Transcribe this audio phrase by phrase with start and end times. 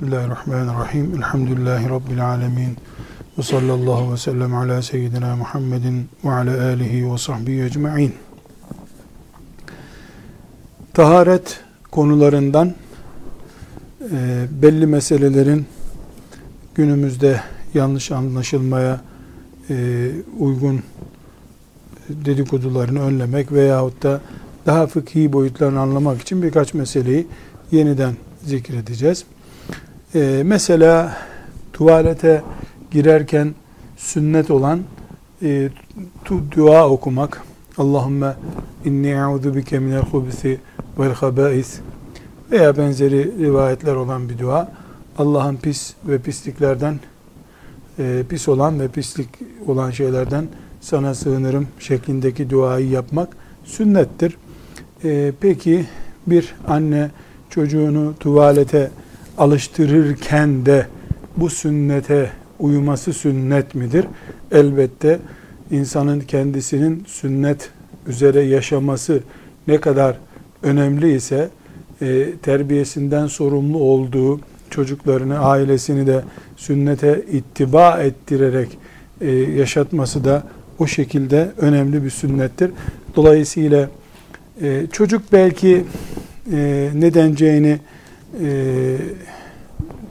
[0.00, 1.14] Bismillahirrahmanirrahim.
[1.16, 2.76] Elhamdülillahi Rabbil alemin.
[3.38, 8.14] Ve sallallahu ve sellem ala seyyidina Muhammedin ve ala alihi ve sahbihi ecma'in.
[10.94, 11.60] Taharet
[11.90, 12.74] konularından
[14.12, 15.66] e, belli meselelerin
[16.74, 17.40] günümüzde
[17.74, 19.00] yanlış anlaşılmaya
[19.70, 20.08] e,
[20.38, 20.80] uygun
[22.08, 24.20] dedikodularını önlemek veyahut da
[24.66, 27.26] daha fıkhi boyutlarını anlamak için birkaç meseleyi
[27.72, 28.14] yeniden
[28.44, 29.24] zikredeceğiz.
[30.14, 31.16] Ee, mesela
[31.72, 32.42] tuvalete
[32.90, 33.54] girerken
[33.96, 34.80] sünnet olan
[35.42, 35.68] e,
[36.24, 37.42] tu, dua okumak.
[37.78, 38.34] Allahümme
[38.84, 40.58] inni e'udu bike minel hubisi
[40.98, 41.80] vel habais
[42.50, 44.72] veya benzeri rivayetler olan bir dua.
[45.18, 47.00] Allah'ın pis ve pisliklerden
[47.98, 49.28] e, pis olan ve pislik
[49.66, 50.46] olan şeylerden
[50.80, 53.28] sana sığınırım şeklindeki duayı yapmak
[53.64, 54.36] sünnettir.
[55.04, 55.86] E, peki
[56.26, 57.10] bir anne
[57.50, 58.90] çocuğunu tuvalete
[59.40, 60.86] alıştırırken de
[61.36, 64.06] bu sünnete uyuması sünnet midir?
[64.52, 65.18] Elbette
[65.70, 67.70] insanın kendisinin sünnet
[68.06, 69.20] üzere yaşaması
[69.68, 70.16] ne kadar
[70.62, 71.48] önemli ise
[72.02, 76.22] e, terbiyesinden sorumlu olduğu çocuklarını, ailesini de
[76.56, 78.78] sünnete ittiba ettirerek
[79.20, 80.42] e, yaşatması da
[80.78, 82.70] o şekilde önemli bir sünnettir.
[83.16, 83.90] Dolayısıyla
[84.62, 85.84] e, çocuk belki
[86.52, 87.78] e, ne deneceğini
[88.42, 88.96] e,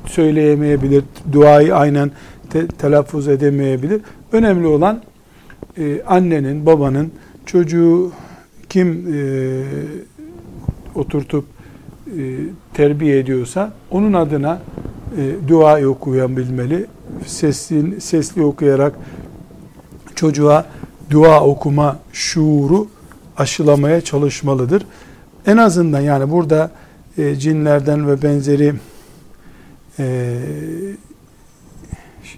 [0.10, 2.12] söyleyemeyebilir, duayı aynen
[2.50, 4.02] te, telaffuz edemeyebilir.
[4.32, 5.02] Önemli olan
[5.78, 7.12] e, annenin, babanın
[7.46, 8.12] çocuğu
[8.70, 9.64] kim e,
[10.96, 11.46] oturtup
[12.08, 12.22] e,
[12.74, 14.62] terbiye ediyorsa onun adına
[15.18, 16.86] e, dua okuyabilmeli.
[17.26, 18.94] Sesli, sesli okuyarak
[20.16, 20.66] çocuğa
[21.10, 22.88] dua okuma şuuru
[23.38, 24.86] aşılamaya çalışmalıdır.
[25.46, 26.72] En azından yani burada
[27.18, 28.74] e, cinlerden ve benzeri
[30.00, 30.38] e,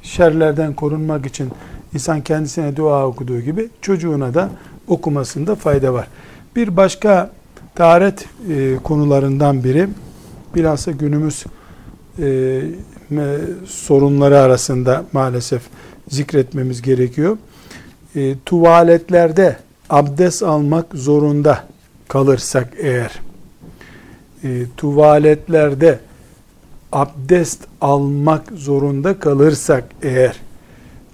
[0.04, 1.50] şerlerden korunmak için
[1.94, 4.50] insan kendisine dua okuduğu gibi çocuğuna da
[4.88, 6.08] okumasında fayda var.
[6.56, 7.32] Bir başka
[7.76, 9.88] taharet e, konularından biri
[10.56, 11.44] bilhassa günümüz
[12.20, 12.62] e,
[13.66, 15.62] sorunları arasında maalesef
[16.10, 17.38] zikretmemiz gerekiyor.
[18.16, 19.58] E, tuvaletlerde
[19.90, 21.64] abdest almak zorunda
[22.08, 23.20] kalırsak eğer
[24.44, 26.00] e, tuvaletlerde
[26.92, 30.36] abdest almak zorunda kalırsak eğer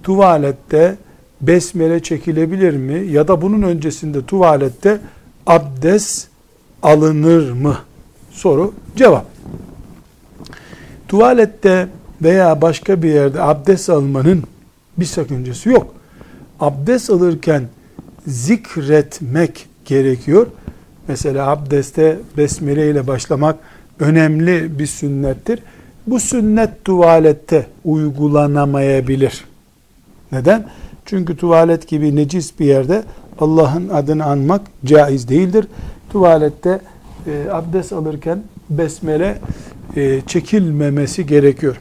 [0.02, 0.96] tuvalette
[1.40, 5.00] besmele çekilebilir mi ya da bunun öncesinde tuvalette
[5.46, 6.28] abdest
[6.82, 7.76] alınır mı?
[8.30, 9.26] Soru cevap.
[11.08, 11.88] Tuvalette
[12.22, 14.42] veya başka bir yerde abdest almanın
[14.98, 15.94] bir sakıncası yok.
[16.60, 17.68] Abdest alırken
[18.26, 20.46] zikretmek gerekiyor.
[21.08, 23.58] Mesela abdeste besmele ile başlamak
[24.00, 25.62] önemli bir sünnettir.
[26.06, 29.44] Bu sünnet tuvalette uygulanamayabilir.
[30.32, 30.68] Neden?
[31.04, 33.02] Çünkü tuvalet gibi necis bir yerde
[33.38, 35.66] Allah'ın adını anmak caiz değildir.
[36.12, 36.80] Tuvalette
[37.26, 39.38] e, abdest alırken besmele
[39.96, 41.80] e, çekilmemesi gerekiyor.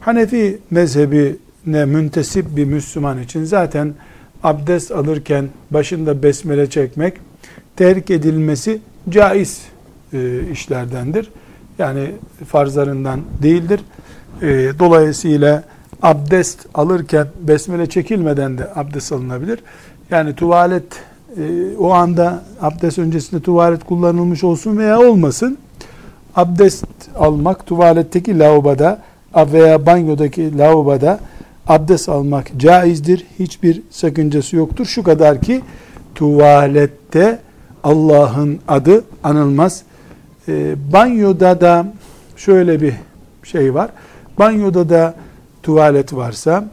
[0.00, 3.94] Hanefi mezhebine müntesip bir Müslüman için zaten
[4.42, 7.14] abdest alırken başında besmele çekmek
[7.76, 9.62] terk edilmesi caiz
[10.12, 11.30] e, işlerdendir.
[11.78, 12.10] Yani
[12.48, 13.80] farzlarından değildir.
[14.42, 14.46] E,
[14.78, 15.62] dolayısıyla
[16.02, 19.58] abdest alırken besmele çekilmeden de abdest alınabilir.
[20.10, 20.84] Yani tuvalet
[21.36, 25.58] e, o anda abdest öncesinde tuvalet kullanılmış olsun veya olmasın.
[26.36, 26.84] Abdest
[27.16, 29.02] almak tuvaletteki lavaboda
[29.36, 31.20] veya banyodaki lavaboda
[31.66, 33.26] abdest almak caizdir.
[33.38, 34.86] Hiçbir sakıncası yoktur.
[34.86, 35.62] Şu kadar ki
[36.14, 37.38] tuvalette
[37.84, 39.82] Allah'ın adı anılmaz.
[40.48, 41.92] E, banyoda da
[42.36, 42.94] şöyle bir
[43.42, 43.90] şey var.
[44.38, 45.14] Banyoda da
[45.62, 46.68] tuvalet varsa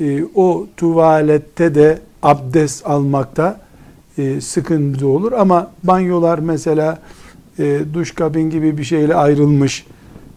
[0.00, 3.60] e, o tuvalette de abdest almakta
[4.18, 5.32] e, sıkıntı olur.
[5.32, 6.98] Ama banyolar mesela
[7.58, 9.86] e, duş kabin gibi bir şeyle ayrılmış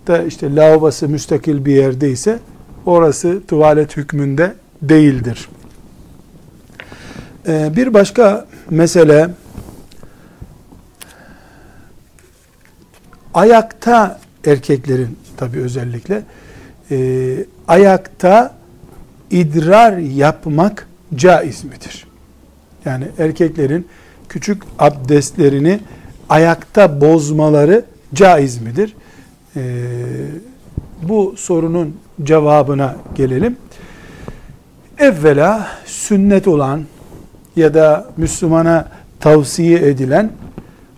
[0.07, 2.39] da işte lavabosu müstakil bir yerdeyse
[2.85, 5.49] orası tuvalet hükmünde değildir.
[7.47, 9.29] E, bir başka mesele
[13.35, 16.23] ayakta erkeklerin tabi özellikle
[16.91, 16.97] e,
[17.67, 18.55] ayakta
[19.31, 22.07] idrar yapmak caiz midir?
[22.85, 23.87] Yani erkeklerin
[24.29, 25.79] küçük abdestlerini
[26.29, 28.95] ayakta bozmaları caiz midir?
[29.55, 29.61] Ee,
[31.03, 33.57] bu sorunun cevabına gelelim.
[34.97, 36.83] Evvela sünnet olan
[37.55, 38.87] ya da Müslümana
[39.19, 40.31] tavsiye edilen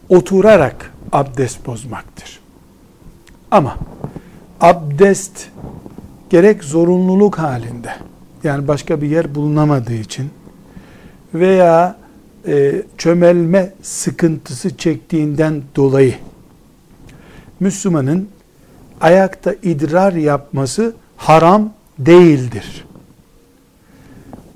[0.10, 2.40] oturarak abdest bozmaktır.
[3.52, 3.78] Ama
[4.62, 5.48] abdest
[6.30, 7.96] gerek zorunluluk halinde
[8.44, 10.30] yani başka bir yer bulunamadığı için
[11.34, 11.96] veya
[12.48, 16.16] e, çömelme sıkıntısı çektiğinden dolayı
[17.60, 18.30] Müslümanın
[19.02, 22.86] ayakta idrar yapması haram değildir.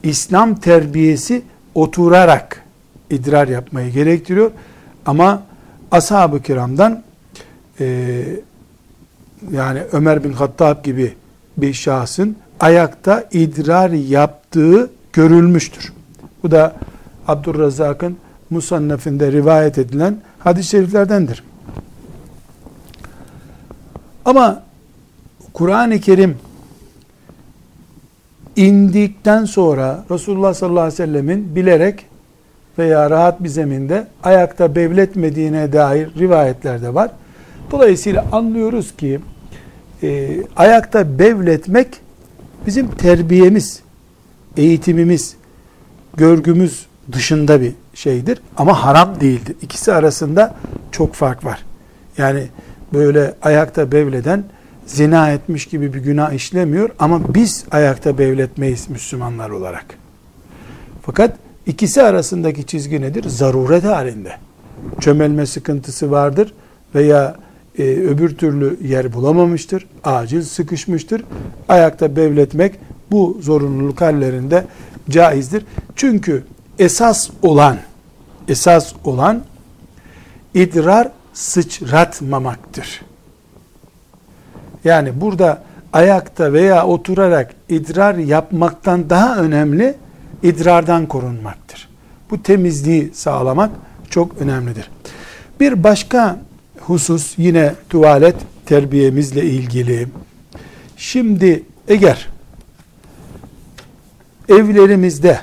[0.04, 1.42] İslam terbiyesi
[1.76, 2.64] oturarak
[3.10, 4.52] idrar yapmayı gerektiriyor.
[5.06, 5.44] Ama
[5.92, 7.04] ashab-ı kiramdan
[7.80, 8.24] e,
[9.52, 11.14] yani Ömer bin Hattab gibi
[11.58, 15.94] bir şahsın ayakta idrar yaptığı görülmüştür.
[16.44, 16.76] Bu da
[17.28, 18.18] Abdurrazak'ın
[18.50, 21.44] Musannef'inde rivayet edilen hadis-i şeriflerdendir.
[24.26, 24.64] Ama
[25.54, 26.38] Kur'an-ı Kerim
[28.56, 32.06] indikten sonra Resulullah sallallahu aleyhi ve sellemin bilerek
[32.78, 37.12] veya rahat bir zeminde ayakta bevletmediğine dair rivayetler de var.
[37.72, 39.20] Dolayısıyla anlıyoruz ki
[40.04, 41.88] e, ayakta bevletmek
[42.66, 43.80] bizim terbiyemiz,
[44.58, 45.36] eğitimimiz,
[46.18, 49.56] görgümüz dışında bir şeydir ama haram değildir.
[49.62, 50.56] İkisi arasında
[50.92, 51.66] çok fark var.
[52.18, 52.48] Yani
[52.94, 54.44] böyle ayakta bevleden
[54.86, 59.86] zina etmiş gibi bir günah işlemiyor ama biz ayakta bevletmeyiz Müslümanlar olarak.
[61.02, 63.30] Fakat ikisi arasındaki çizgi nedir?
[63.30, 64.34] Zaruret halinde.
[65.00, 66.54] Çömelme sıkıntısı vardır
[66.96, 67.36] veya
[67.78, 71.24] e, öbür türlü yer bulamamıştır, acil sıkışmıştır.
[71.70, 72.76] Ayakta bevletmek
[73.12, 74.66] bu zorunluluk hallerinde
[75.10, 75.66] caizdir.
[75.96, 76.44] Çünkü
[76.80, 77.78] esas olan
[78.48, 79.42] esas olan
[80.54, 83.02] idrar sıçratmamaktır.
[84.84, 85.64] Yani burada
[85.94, 89.96] ayakta veya oturarak idrar yapmaktan daha önemli
[90.44, 91.90] idrardan korunmaktır.
[92.30, 93.72] Bu temizliği sağlamak
[94.10, 94.90] çok önemlidir.
[95.60, 96.40] Bir başka
[96.80, 98.36] husus yine tuvalet
[98.66, 100.08] terbiyemizle ilgili.
[100.98, 102.30] Şimdi eğer
[104.50, 105.40] evlerimizde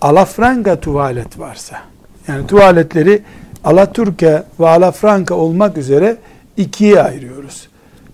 [0.00, 1.82] alafranga tuvalet varsa,
[2.28, 3.22] yani tuvaletleri
[3.64, 6.16] Alaturka ve Alafranka olmak üzere
[6.56, 7.68] ikiye ayırıyoruz.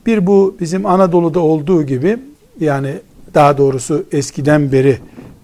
[0.06, 2.18] Bir bu bizim Anadolu'da olduğu gibi
[2.60, 2.94] yani
[3.34, 4.98] daha doğrusu eskiden beri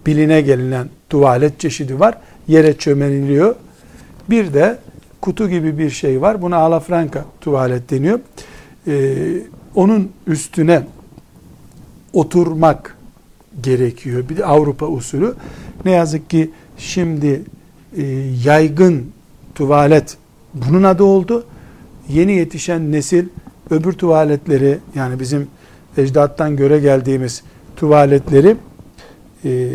[0.07, 2.19] biline gelinen tuvalet çeşidi var.
[2.49, 3.55] Yere çömeliliyor.
[4.31, 4.79] Bir de
[5.21, 6.43] kutu gibi bir şey var.
[6.43, 8.21] Buna alafranka tuvalet deniyor.
[8.87, 9.15] Ee,
[9.75, 10.83] onun üstüne
[12.13, 12.97] oturmak
[13.63, 14.29] gerekiyor.
[14.29, 15.35] Bir de Avrupa usulü.
[15.85, 17.43] Ne yazık ki şimdi
[17.97, 18.03] e,
[18.45, 19.13] yaygın
[19.55, 20.17] tuvalet
[20.55, 21.47] bunun adı oldu.
[22.09, 23.27] Yeni yetişen nesil
[23.71, 25.49] öbür tuvaletleri yani bizim
[25.97, 27.43] ecdattan göre geldiğimiz
[27.77, 28.57] tuvaletleri
[29.45, 29.69] e,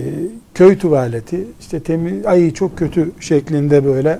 [0.53, 4.19] köy tuvaleti işte temiz ay çok kötü şeklinde böyle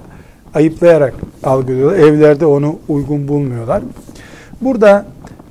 [0.53, 1.13] ayıplayarak
[1.43, 1.99] algılıyorlar.
[1.99, 3.83] Evlerde onu uygun bulmuyorlar.
[4.61, 5.05] Burada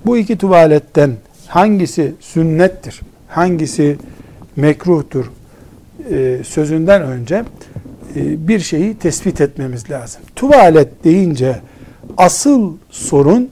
[0.06, 1.10] bu iki tuvaletten
[1.46, 3.96] hangisi sünnettir, hangisi
[4.56, 5.30] mekruhtur
[6.10, 7.44] e, sözünden önce
[8.16, 10.22] e, bir şeyi tespit etmemiz lazım.
[10.36, 11.60] Tuvalet deyince
[12.16, 13.50] asıl sorun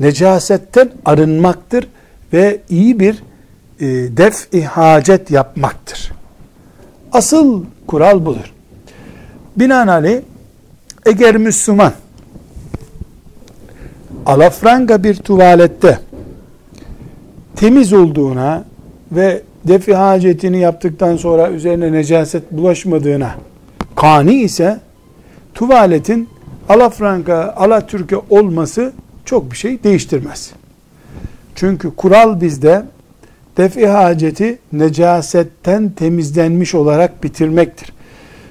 [0.00, 1.88] necasetten arınmaktır
[2.32, 3.22] ve iyi bir
[3.80, 3.86] e,
[4.16, 6.12] def-i hacet yapmaktır.
[7.12, 8.52] Asıl kural budur.
[9.56, 10.20] Binaenaleyh
[11.06, 11.92] eğer Müslüman
[14.26, 15.98] alafranga bir tuvalette
[17.56, 18.64] temiz olduğuna
[19.12, 23.34] ve defi hacetini yaptıktan sonra üzerine necaset bulaşmadığına
[23.96, 24.80] kani ise
[25.54, 26.28] tuvaletin
[26.68, 28.92] alafranka, alatürke olması
[29.24, 30.52] çok bir şey değiştirmez.
[31.54, 32.82] Çünkü kural bizde
[33.56, 37.92] defi haceti necasetten temizlenmiş olarak bitirmektir.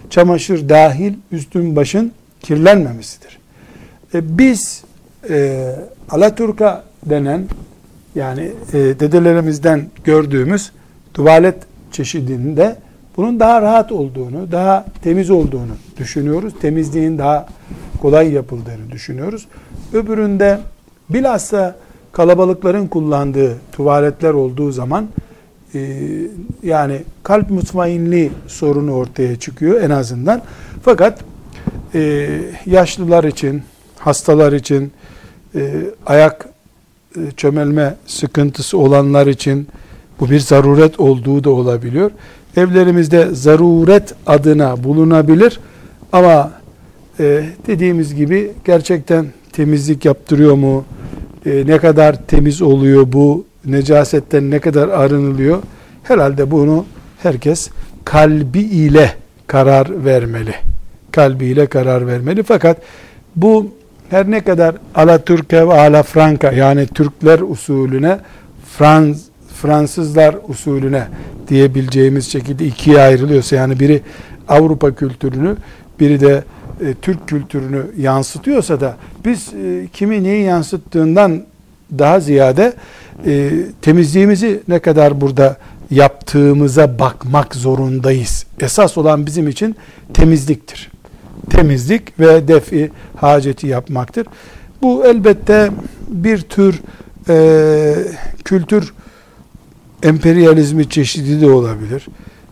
[0.10, 3.39] Çamaşır dahil üstün başın kirlenmemesidir.
[4.13, 4.83] E, biz
[5.29, 5.69] e,
[6.10, 7.45] Alaturka denen
[8.15, 10.72] yani e, dedelerimizden gördüğümüz
[11.13, 11.55] tuvalet
[11.91, 12.75] çeşidinde
[13.17, 16.53] bunun daha rahat olduğunu, daha temiz olduğunu düşünüyoruz.
[16.62, 17.48] Temizliğin daha
[18.01, 19.48] kolay yapıldığını düşünüyoruz.
[19.93, 20.60] Öbüründe
[21.10, 21.75] bilhassa
[22.13, 25.08] kalabalıkların kullandığı tuvaletler olduğu zaman
[25.75, 26.00] e,
[26.63, 30.41] yani kalp mutmainliği sorunu ortaya çıkıyor en azından.
[30.84, 31.20] Fakat
[31.96, 32.29] e,
[32.65, 33.63] yaşlılar için,
[34.00, 34.91] hastalar için,
[35.55, 35.72] e,
[36.05, 36.50] ayak
[37.15, 39.67] e, çömelme sıkıntısı olanlar için
[40.20, 42.12] bu bir zaruret olduğu da olabiliyor.
[42.58, 45.60] Evlerimizde zaruret adına bulunabilir
[46.12, 46.51] ama
[47.20, 50.86] e, dediğimiz gibi gerçekten temizlik yaptırıyor mu?
[51.46, 53.46] E, ne kadar temiz oluyor bu?
[53.66, 55.64] Necasetten ne kadar arınılıyor?
[56.04, 56.86] Herhalde bunu
[57.24, 57.70] herkes
[58.06, 59.14] kalbi ile
[59.48, 60.56] karar vermeli.
[61.12, 62.44] Kalbi ile karar vermeli.
[62.44, 62.78] Fakat
[63.36, 63.72] bu
[64.10, 68.20] her ne kadar Alaturka ve Alafranka yani Türkler usulüne
[68.78, 69.22] Frans,
[69.62, 71.08] Fransızlar usulüne
[71.48, 74.02] diyebileceğimiz şekilde ikiye ayrılıyorsa yani biri
[74.48, 75.56] Avrupa kültürünü
[76.00, 76.44] biri de
[76.86, 81.44] e, Türk kültürünü yansıtıyorsa da biz e, kimi neyi yansıttığından
[82.00, 82.74] daha ziyade
[83.25, 85.58] e, temizliğimizi ne kadar burada
[85.92, 88.46] yaptığımıza bakmak zorundayız.
[88.60, 89.75] Esas olan bizim için
[90.13, 90.92] temizliktir.
[91.50, 94.28] Temizlik ve defi haceti yapmaktır.
[94.82, 95.72] Bu elbette
[96.08, 96.82] bir tür
[97.30, 97.96] e,
[98.46, 98.94] kültür
[100.04, 102.06] emperyalizmi çeşidi de olabilir.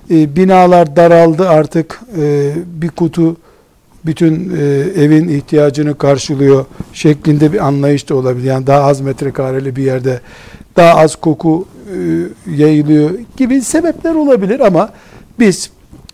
[0.10, 3.38] E, binalar daraldı artık e, bir kutu
[4.06, 4.64] bütün e,
[5.04, 8.48] evin ihtiyacını karşılıyor şeklinde bir anlayış da olabilir.
[8.48, 10.20] Yani daha az metrekareli bir yerde
[10.78, 11.98] daha az koku e,
[12.56, 14.90] yayılıyor gibi sebepler olabilir ama
[15.40, 15.70] biz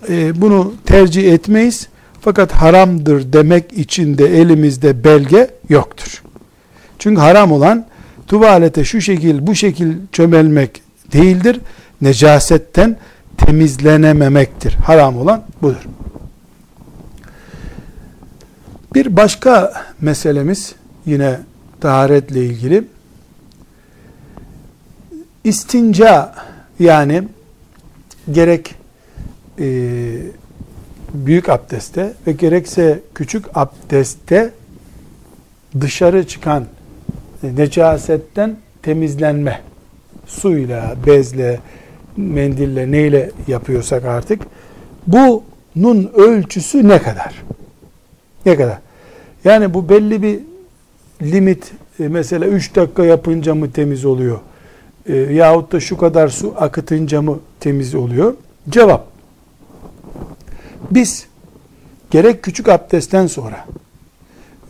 [0.10, 1.88] e, bunu tercih etmeyiz.
[2.22, 6.24] Fakat haramdır demek için de elimizde belge yoktur.
[7.00, 7.86] Çünkü haram olan
[8.27, 10.82] tuvalete şu şekil bu şekil çömelmek
[11.13, 11.60] değildir.
[12.01, 12.98] Necasetten
[13.38, 14.74] temizlenememektir.
[14.74, 15.88] Haram olan budur.
[18.98, 20.75] Bir başka meselemiz
[21.06, 21.39] yine
[21.82, 22.84] taharetle ilgili
[25.44, 26.34] istinca
[26.80, 27.24] yani
[28.32, 28.75] gerek
[29.60, 29.66] e,
[31.13, 34.51] büyük abdestte ve gerekse küçük abdestte
[35.82, 36.66] dışarı çıkan
[37.44, 39.62] e, necasetten temizlenme
[40.27, 41.60] suyla, bezle,
[42.16, 44.42] mendille neyle yapıyorsak artık
[45.08, 47.44] bunun ölçüsü ne kadar?
[48.46, 48.87] Ne kadar?
[49.48, 50.39] Yani bu belli bir
[51.22, 54.39] limit e, mesela 3 dakika yapınca mı temiz oluyor?
[55.06, 58.34] E, yahut da şu kadar su akıtınca mı temiz oluyor?
[58.70, 59.08] Cevap.
[60.92, 61.27] Biz
[62.12, 63.66] gerek küçük abdestten sonra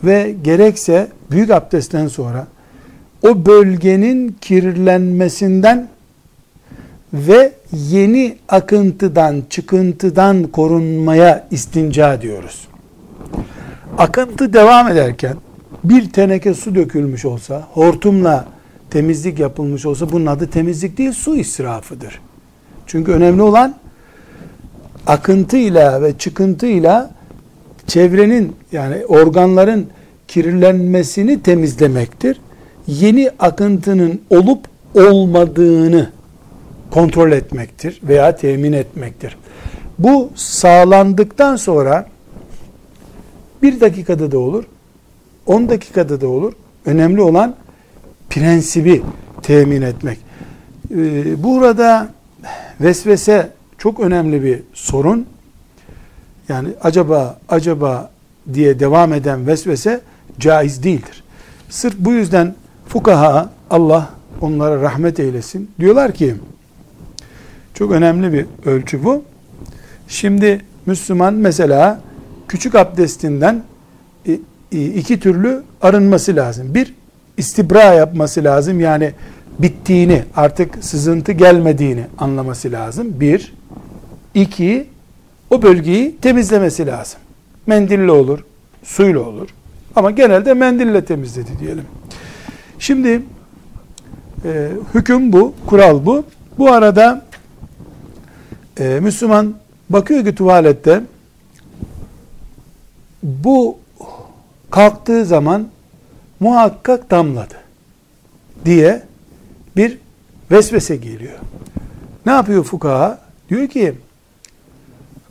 [0.04, 2.46] ve gerekse büyük abdestten sonra
[3.22, 5.88] o bölgenin kirlenmesinden
[7.12, 12.68] ve yeni akıntıdan, çıkıntıdan korunmaya istinca diyoruz.
[13.98, 15.36] Akıntı devam ederken
[15.84, 18.44] bir teneke su dökülmüş olsa, hortumla
[18.90, 22.20] temizlik yapılmış olsa bunun adı temizlik değil, su israfıdır.
[22.86, 23.74] Çünkü önemli olan
[25.06, 27.10] akıntıyla ve çıkıntıyla
[27.86, 29.86] çevrenin yani organların
[30.28, 32.40] kirlenmesini temizlemektir.
[32.86, 36.10] Yeni akıntının olup olmadığını
[36.90, 39.36] kontrol etmektir veya temin etmektir.
[39.98, 42.06] Bu sağlandıktan sonra
[43.62, 44.64] bir dakikada da olur,
[45.46, 46.52] on dakikada da olur.
[46.86, 47.54] Önemli olan
[48.30, 49.02] prensibi
[49.42, 50.18] temin etmek.
[50.90, 52.08] Ee, burada
[52.80, 55.26] vesvese çok önemli bir sorun.
[56.48, 58.10] Yani acaba acaba
[58.54, 60.00] diye devam eden vesvese
[60.38, 61.24] caiz değildir.
[61.68, 62.54] Sırf bu yüzden
[62.88, 64.10] fukaha Allah
[64.40, 65.70] onlara rahmet eylesin.
[65.80, 66.34] Diyorlar ki
[67.74, 69.22] çok önemli bir ölçü bu.
[70.08, 72.00] Şimdi Müslüman mesela
[72.48, 73.62] küçük abdestinden
[74.70, 76.74] iki türlü arınması lazım.
[76.74, 76.94] Bir,
[77.36, 78.80] istibra yapması lazım.
[78.80, 79.12] Yani
[79.58, 83.20] bittiğini, artık sızıntı gelmediğini anlaması lazım.
[83.20, 83.54] Bir.
[84.34, 84.86] iki
[85.50, 87.20] o bölgeyi temizlemesi lazım.
[87.66, 88.44] Mendille olur,
[88.82, 89.48] suyla olur.
[89.96, 91.84] Ama genelde mendille temizledi diyelim.
[92.78, 93.22] Şimdi
[94.44, 96.24] e, hüküm bu, kural bu.
[96.58, 97.24] Bu arada
[98.80, 99.54] e, Müslüman
[99.90, 101.00] bakıyor ki tuvalette
[103.28, 103.78] bu
[104.70, 105.68] kalktığı zaman
[106.40, 107.54] muhakkak damladı
[108.64, 109.02] diye
[109.76, 109.98] bir
[110.50, 111.38] vesvese geliyor.
[112.26, 113.18] Ne yapıyor fukaha?
[113.48, 113.94] Diyor ki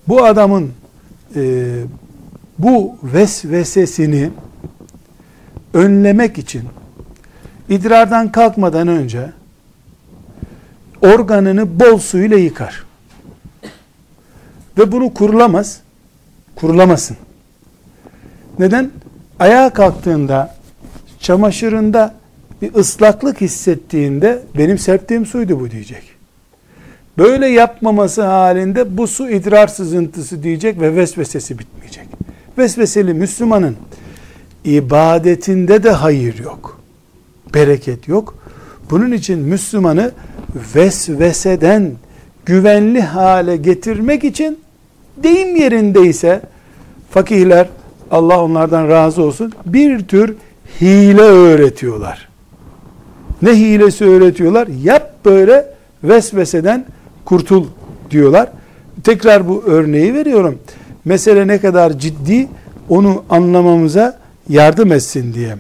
[0.08, 0.74] bu adamın
[1.36, 1.74] e,
[2.60, 4.30] bu vesvesesini
[5.74, 6.63] önlemek için
[7.70, 9.32] idrardan kalkmadan önce
[11.01, 12.86] organını bol suyla yıkar.
[14.77, 15.82] Ve bunu kurulamaz.
[16.56, 17.18] Kurulamasın.
[18.60, 18.92] Neden?
[19.40, 20.56] Ayağa kalktığında
[21.20, 22.14] çamaşırında
[22.62, 26.04] bir ıslaklık hissettiğinde benim serptiğim suydu bu diyecek.
[27.18, 32.08] Böyle yapmaması halinde bu su idrar sızıntısı diyecek ve vesvesesi bitmeyecek.
[32.58, 33.76] Vesveseli Müslümanın
[34.66, 36.82] ibadetinde de hayır yok.
[37.54, 38.38] Bereket yok.
[38.90, 40.12] Bunun için Müslümanı
[40.76, 41.92] vesveseden
[42.46, 44.60] güvenli hale getirmek için
[45.24, 46.42] deyim yerindeyse
[47.12, 47.68] fakihler
[48.12, 50.36] Allah onlardan razı olsun bir tür
[50.82, 52.28] hile öğretiyorlar.
[53.42, 54.68] Ne hilesi öğretiyorlar?
[54.84, 55.74] Yap böyle
[56.04, 56.86] vesveseden
[57.26, 57.66] kurtul
[58.12, 58.50] diyorlar.
[59.04, 60.60] Tekrar bu örneği veriyorum.
[61.06, 62.48] Mesele ne kadar ciddi
[62.90, 65.56] onu anlamamıza yardım etsin diye.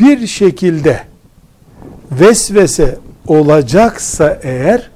[0.00, 1.00] Bir şekilde
[2.12, 4.90] vesvese olacaksa eğer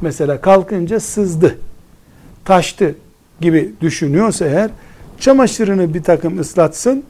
[0.00, 1.58] mesela kalkınca sızdı,
[2.44, 2.94] taştı
[3.40, 4.70] gibi düşünüyorsa eğer
[5.20, 7.04] çamaşırını bir takım ıslatsın,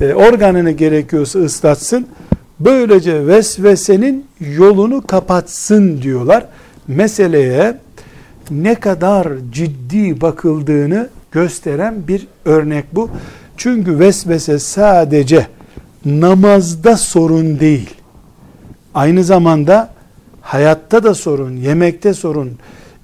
[0.00, 2.06] e, organını gerekiyorsa ıslatsın,
[2.60, 6.46] böylece vesvesenin yolunu kapatsın diyorlar.
[6.88, 7.78] Meseleye
[8.50, 13.10] ne kadar ciddi bakıldığını gösteren bir örnek bu.
[13.56, 15.46] Çünkü vesvese sadece
[16.04, 17.90] namazda sorun değil.
[18.94, 19.90] Aynı zamanda
[20.40, 22.52] hayatta da sorun, yemekte sorun,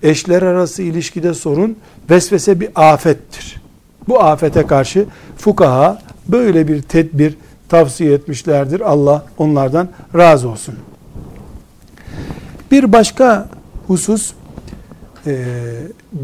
[0.02, 1.76] eşler arası ilişkide sorun,
[2.10, 3.62] vesvese bir afettir.
[4.08, 5.06] Bu afete karşı
[5.38, 7.36] fukaha böyle bir tedbir
[7.68, 8.80] tavsiye etmişlerdir.
[8.80, 10.74] Allah onlardan razı olsun.
[12.70, 13.48] Bir başka
[13.86, 14.32] husus,
[15.26, 15.44] e,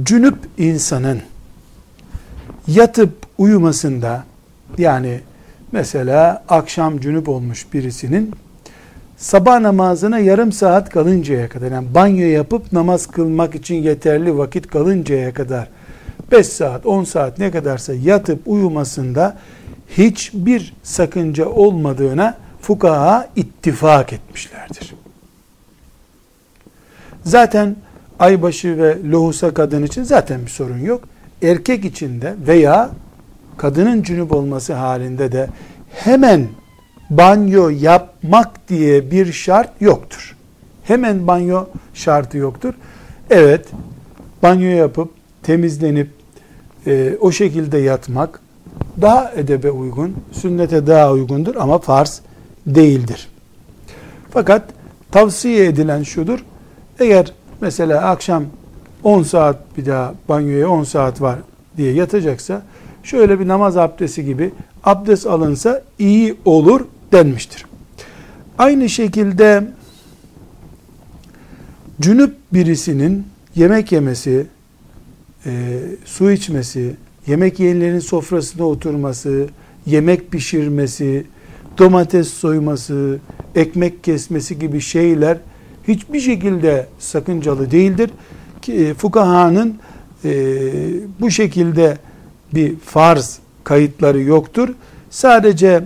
[0.03, 1.21] cünüp insanın
[2.67, 4.25] yatıp uyumasında,
[4.79, 5.21] yani
[5.73, 8.35] mesela akşam cünüp olmuş birisinin
[9.19, 15.35] sabah namazına yarım saat kalıncaya kadar yani banyo yapıp namaz kılmak için yeterli vakit kalıncaya
[15.35, 15.69] kadar
[16.33, 19.37] 5 saat 10 saat ne kadarsa yatıp uyumasında
[19.89, 24.95] hiçbir sakınca olmadığına fukaha ittifak etmişlerdir.
[27.25, 27.77] Zaten
[28.19, 31.05] aybaşı ve lohusa kadın için zaten bir sorun yok.
[31.43, 32.91] Erkek için de veya
[33.57, 35.49] kadının cünüp olması halinde de
[35.91, 36.49] hemen
[37.11, 40.37] banyo yapmak diye bir şart yoktur.
[40.83, 42.75] Hemen banyo şartı yoktur.
[43.31, 43.67] Evet,
[44.43, 45.11] banyo yapıp
[45.43, 46.11] temizlenip
[46.87, 48.41] e, o şekilde yatmak
[49.01, 52.21] daha edebe uygun, sünnete daha uygundur ama farz
[52.67, 53.29] değildir.
[54.31, 54.63] Fakat
[55.11, 56.45] tavsiye edilen şudur.
[57.01, 58.45] Eğer mesela akşam
[59.03, 61.39] 10 saat bir daha banyoya 10 saat var
[61.77, 62.63] diye yatacaksa
[63.03, 64.53] şöyle bir namaz abdesti gibi
[64.85, 66.81] abdest alınsa iyi olur
[67.13, 67.65] denmiştir.
[68.59, 69.69] Aynı şekilde
[72.01, 74.47] cünüp birisinin yemek yemesi,
[75.47, 79.49] e, su içmesi, yemek yiyenlerin sofrasına oturması,
[79.87, 81.27] yemek pişirmesi,
[81.79, 83.19] domates soyması,
[83.55, 85.39] ekmek kesmesi gibi şeyler
[85.89, 88.11] hiçbir şekilde sakıncalı değildir.
[88.63, 89.79] Ki, e, fukahanın
[90.25, 90.31] e,
[91.21, 91.99] bu şekilde
[92.55, 94.69] bir farz kayıtları yoktur.
[95.11, 95.83] Sadece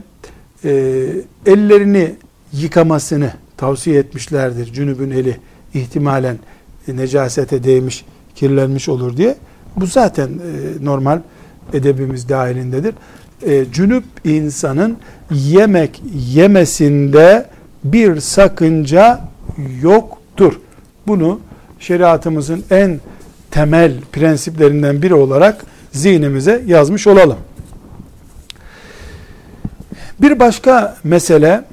[0.64, 0.70] e,
[1.46, 2.14] ellerini
[2.52, 4.72] yıkamasını tavsiye etmişlerdir.
[4.72, 5.36] Cünübün eli
[5.74, 6.38] ihtimalen
[6.88, 9.36] e, necasete değmiş, kirlenmiş olur diye.
[9.76, 11.20] Bu zaten e, normal
[11.72, 12.94] edebimiz dahilindedir.
[13.46, 14.96] E, cünüp insanın
[15.30, 16.02] yemek
[16.34, 17.46] yemesinde
[17.84, 19.20] bir sakınca
[19.82, 20.60] yoktur.
[21.06, 21.40] Bunu
[21.80, 23.00] şeriatımızın en
[23.50, 27.38] temel prensiplerinden biri olarak zihnimize yazmış olalım.
[30.22, 31.64] Bir başka mesele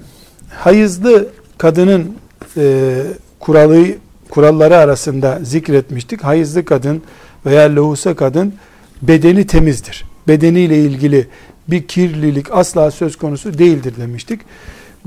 [0.49, 2.15] hayızlı kadının
[2.57, 3.01] e,
[3.39, 3.85] kuralı
[4.29, 6.23] kuralları arasında zikretmiştik.
[6.23, 7.01] Hayızlı kadın
[7.45, 8.53] veya lohusa kadın
[9.01, 10.05] bedeni temizdir.
[10.27, 11.27] Bedeniyle ilgili
[11.67, 14.41] bir kirlilik asla söz konusu değildir demiştik.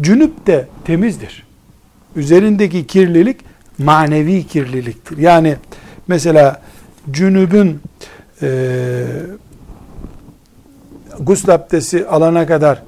[0.00, 1.46] Cünüp de temizdir.
[2.16, 3.40] Üzerindeki kirlilik
[3.78, 5.18] manevi kirliliktir.
[5.18, 5.57] Yani
[6.09, 6.62] mesela
[7.11, 7.81] cünübün
[8.42, 9.05] e,
[11.20, 12.83] gusül abdesti alana kadar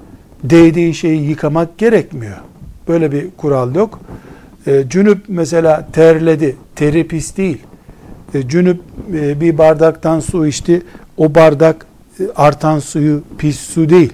[0.45, 2.37] değdiği şeyi yıkamak gerekmiyor.
[2.89, 4.01] Böyle bir kural yok.
[4.67, 7.59] E, cünüp mesela terledi, teri pis değil.
[8.35, 8.81] E, cünüp
[9.15, 10.83] e, bir bardaktan su içti,
[11.17, 11.87] o bardak
[12.21, 14.13] e, artan suyu pis su değil.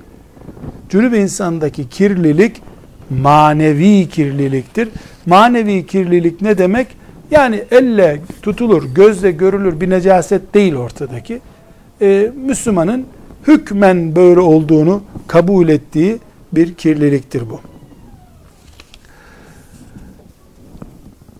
[0.88, 2.62] Cünüp insandaki kirlilik
[3.10, 4.88] manevi kirliliktir.
[5.26, 6.86] Manevi kirlilik ne demek?
[7.30, 11.40] Yani elle tutulur, gözle görülür bir necaset değil ortadaki.
[12.02, 13.06] Ee, Müslümanın
[13.46, 16.18] hükmen böyle olduğunu kabul ettiği
[16.52, 17.60] bir kirliliktir bu.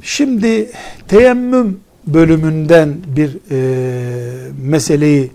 [0.03, 0.71] Şimdi
[1.09, 5.33] teyemmüm bölümünden bir e, meseleyi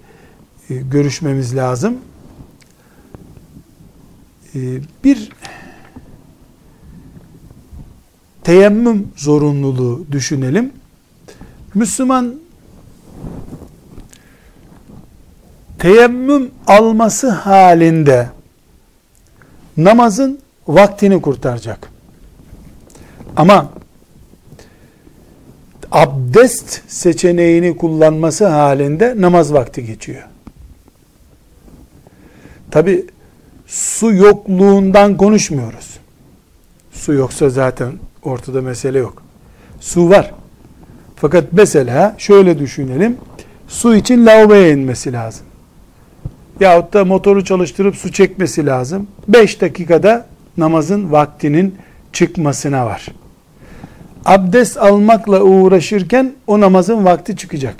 [0.69, 1.97] e, görüşmemiz lazım.
[4.55, 4.59] E,
[5.03, 5.29] bir
[8.43, 10.71] teyemmüm zorunluluğu düşünelim.
[11.73, 12.35] Müslüman
[15.79, 18.29] teyemmüm alması halinde
[19.77, 21.89] namazın vaktini kurtaracak.
[23.35, 23.69] Ama
[25.91, 30.23] abdest seçeneğini kullanması halinde namaz vakti geçiyor.
[32.71, 33.05] Tabi
[33.67, 35.99] su yokluğundan konuşmuyoruz.
[36.91, 39.23] Su yoksa zaten ortada mesele yok.
[39.79, 40.33] Su var.
[41.15, 43.17] Fakat mesela şöyle düşünelim.
[43.67, 45.45] Su için lavaboya inmesi lazım.
[46.59, 49.07] Yahut da motoru çalıştırıp su çekmesi lazım.
[49.27, 50.25] 5 dakikada
[50.57, 51.75] namazın vaktinin
[52.13, 53.07] çıkmasına var.
[54.25, 57.75] Abdest almakla uğraşırken o namazın vakti çıkacak.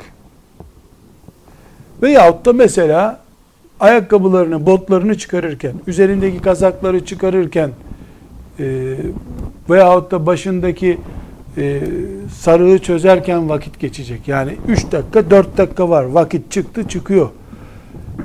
[2.01, 3.19] Veyahut da mesela
[3.79, 7.69] ayakkabılarını, botlarını çıkarırken, üzerindeki kazakları çıkarırken
[8.59, 8.95] e,
[9.69, 10.97] veyahut da başındaki
[11.57, 11.81] e,
[12.39, 14.27] sarığı çözerken vakit geçecek.
[14.27, 16.03] Yani 3 dakika 4 dakika var.
[16.03, 17.29] Vakit çıktı çıkıyor.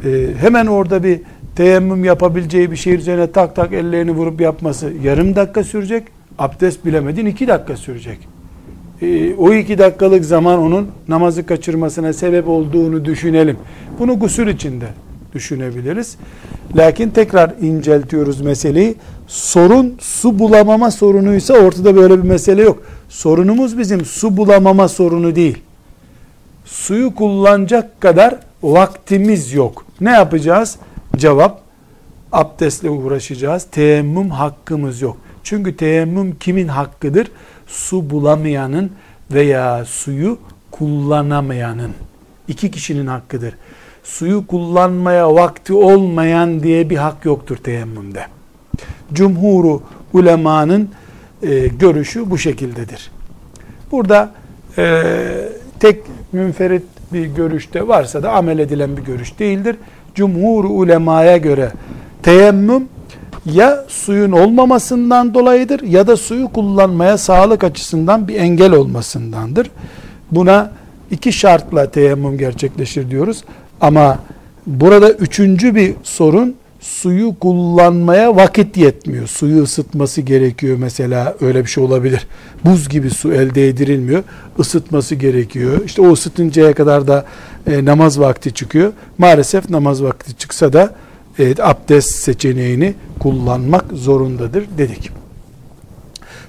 [0.04, 1.20] E, hemen orada bir
[1.56, 6.02] teyemmüm yapabileceği bir şey üzerine tak tak ellerini vurup yapması yarım dakika sürecek.
[6.38, 8.18] Abdest bilemedin 2 dakika sürecek.
[9.02, 13.56] E, o 2 dakikalık zaman onun namazı kaçırmasına sebep olduğunu düşünelim.
[13.98, 14.86] Bunu gusül içinde
[15.34, 16.16] düşünebiliriz.
[16.76, 18.94] Lakin tekrar inceltiyoruz meseleyi.
[19.26, 22.82] Sorun su bulamama sorunuysa ortada böyle bir mesele yok.
[23.08, 25.58] Sorunumuz bizim su bulamama sorunu değil.
[26.70, 29.84] Suyu kullanacak kadar vaktimiz yok.
[30.00, 30.76] Ne yapacağız?
[31.16, 31.60] Cevap
[32.32, 33.66] abdestle uğraşacağız.
[33.72, 35.16] Teyemmüm hakkımız yok.
[35.44, 37.30] Çünkü teyemmüm kimin hakkıdır?
[37.66, 38.92] Su bulamayanın
[39.30, 40.38] veya suyu
[40.70, 41.90] kullanamayanın.
[42.48, 43.54] iki kişinin hakkıdır.
[44.04, 48.26] Suyu kullanmaya vakti olmayan diye bir hak yoktur teyemmümde.
[49.12, 50.90] Cumhuru ulemanın
[51.42, 53.10] e, görüşü bu şekildedir.
[53.92, 54.32] Burada
[54.78, 55.02] e,
[55.80, 59.76] tek münferit bir görüşte varsa da amel edilen bir görüş değildir.
[60.14, 61.70] Cumhur ulemaya göre
[62.22, 62.88] teyemmüm
[63.46, 69.70] ya suyun olmamasından dolayıdır ya da suyu kullanmaya sağlık açısından bir engel olmasındandır.
[70.30, 70.70] Buna
[71.10, 73.44] iki şartla teyemmüm gerçekleşir diyoruz.
[73.80, 74.18] Ama
[74.66, 79.26] burada üçüncü bir sorun suyu kullanmaya vakit yetmiyor.
[79.26, 82.26] Suyu ısıtması gerekiyor mesela öyle bir şey olabilir.
[82.64, 84.22] Buz gibi su elde edilmiyor.
[84.58, 85.80] Isıtması gerekiyor.
[85.84, 87.26] İşte o ısıtıncaya kadar da
[87.66, 88.92] e, namaz vakti çıkıyor.
[89.18, 90.94] Maalesef namaz vakti çıksa da
[91.38, 95.10] e, abdest seçeneğini kullanmak zorundadır dedik.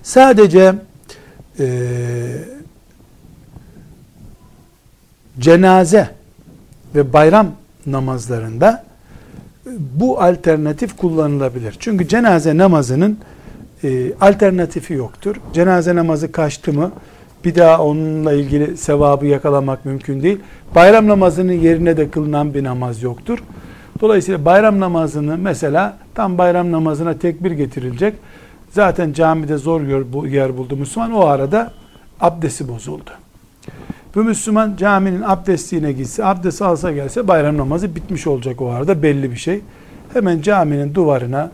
[0.04, 0.76] Sadece
[1.60, 1.66] e,
[5.40, 6.10] cenaze
[6.96, 7.52] ve bayram
[7.86, 8.91] namazlarında
[9.66, 11.76] bu alternatif kullanılabilir.
[11.80, 13.18] Çünkü cenaze namazının
[13.84, 15.36] e, alternatifi yoktur.
[15.54, 16.92] Cenaze namazı kaçtı mı
[17.46, 20.40] bir daha onunla ilgili sevabı yakalamak mümkün değil.
[20.76, 23.44] Bayram namazının yerine de kılınan bir namaz yoktur.
[24.02, 28.14] Dolayısıyla bayram namazını mesela tam bayram namazına tekbir getirilecek.
[28.72, 29.82] Zaten camide zor
[30.26, 31.12] yer buldu Müslüman.
[31.12, 31.72] O arada
[32.22, 33.12] abdesti bozuldu.
[34.16, 39.32] Bu Müslüman caminin abdestliğine gitse, abdest alsa gelse bayram namazı bitmiş olacak o arada belli
[39.32, 39.62] bir şey.
[40.14, 41.52] Hemen caminin duvarına,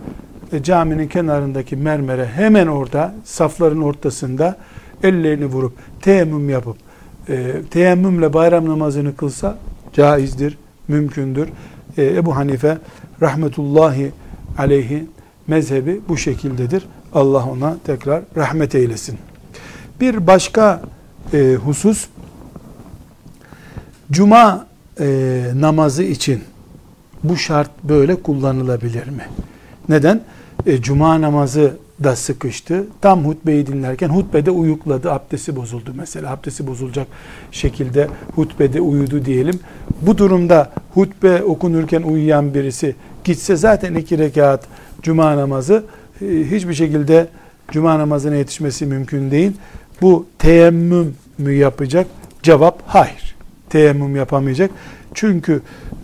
[0.51, 4.57] e, caminin kenarındaki mermere hemen orada safların ortasında
[5.03, 6.77] ellerini vurup teyemmüm yapıp
[7.29, 9.57] e, teyemmümle bayram namazını kılsa
[9.93, 11.49] caizdir, mümkündür.
[11.97, 12.77] E, Ebu Hanife
[13.21, 14.11] rahmetullahi
[14.57, 15.05] aleyhi
[15.47, 16.87] mezhebi bu şekildedir.
[17.13, 19.17] Allah ona tekrar rahmet eylesin.
[20.01, 20.81] Bir başka
[21.33, 22.07] e, husus
[24.11, 24.67] Cuma
[24.99, 25.05] e,
[25.55, 26.43] namazı için
[27.23, 29.23] bu şart böyle kullanılabilir mi?
[29.89, 30.21] Neden?
[30.65, 32.85] E, Cuma namazı da sıkıştı.
[33.01, 36.31] Tam hutbeyi dinlerken hutbede uyukladı, abdesti bozuldu mesela.
[36.31, 37.07] Abdesti bozulacak
[37.51, 39.59] şekilde hutbede uyudu diyelim.
[40.01, 44.63] Bu durumda hutbe okunurken uyuyan birisi gitse zaten iki rekat
[45.01, 45.83] Cuma namazı
[46.21, 47.27] e, hiçbir şekilde
[47.71, 49.51] Cuma namazına yetişmesi mümkün değil.
[50.01, 52.07] Bu teyemmüm mü yapacak?
[52.43, 53.36] Cevap hayır
[53.69, 54.71] teyemmüm yapamayacak.
[55.13, 55.61] Çünkü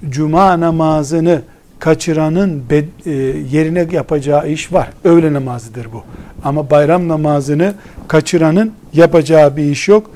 [0.09, 1.41] cuma namazını
[1.79, 2.63] kaçıranın
[3.05, 3.11] e,
[3.51, 4.89] yerine yapacağı iş var.
[5.03, 6.03] Öğle namazıdır bu.
[6.43, 7.73] Ama bayram namazını
[8.07, 10.11] kaçıranın yapacağı bir iş yok.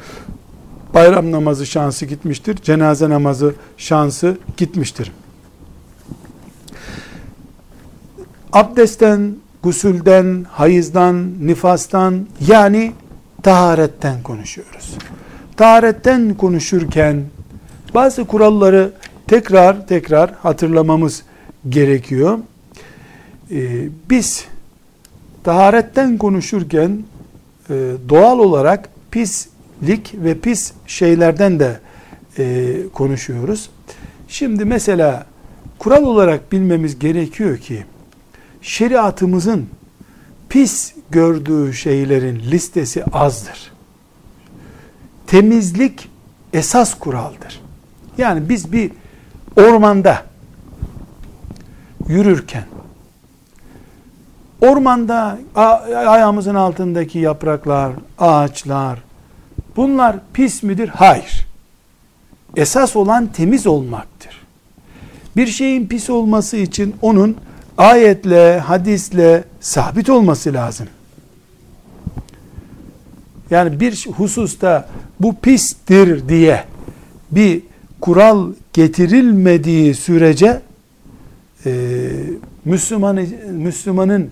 [0.94, 2.56] Bayram namazı şansı gitmiştir.
[2.56, 5.12] Cenaze namazı şansı gitmiştir.
[8.54, 12.92] Abdestten, gusülden, hayızdan, nifastan yani
[13.44, 14.98] taharetten konuşuyoruz.
[15.58, 17.24] Taharetten konuşurken
[17.94, 18.92] bazı kuralları
[19.28, 21.24] tekrar tekrar hatırlamamız
[21.70, 22.40] gerekiyor.
[23.52, 24.46] Ee, biz
[25.44, 27.04] taharetten konuşurken
[27.70, 27.74] e,
[28.10, 31.80] doğal olarak pislik ve pis şeylerden de
[32.38, 33.70] e, konuşuyoruz.
[34.28, 35.26] Şimdi mesela
[35.80, 37.86] kural olarak bilmemiz gerekiyor ki
[38.62, 39.68] şeriatımızın
[40.50, 43.72] pis gördüğü şeylerin listesi azdır.
[45.28, 46.10] Temizlik
[46.54, 47.67] esas kuraldır.
[48.18, 48.92] Yani biz bir
[49.56, 50.24] ormanda
[52.08, 52.64] yürürken
[54.62, 55.38] ormanda
[55.96, 59.00] ayağımızın altındaki yapraklar, ağaçlar
[59.76, 60.88] bunlar pis midir?
[60.88, 61.48] Hayır.
[62.56, 64.42] Esas olan temiz olmaktır.
[65.36, 67.38] Bir şeyin pis olması için onun
[67.78, 70.88] ayetle, hadisle sabit olması lazım.
[73.50, 76.64] Yani bir hususta bu pistir diye
[77.32, 77.62] bir
[78.02, 80.62] kural getirilmediği sürece
[81.66, 81.72] e,
[82.66, 83.20] Müslüman,
[83.52, 84.30] Müslümanın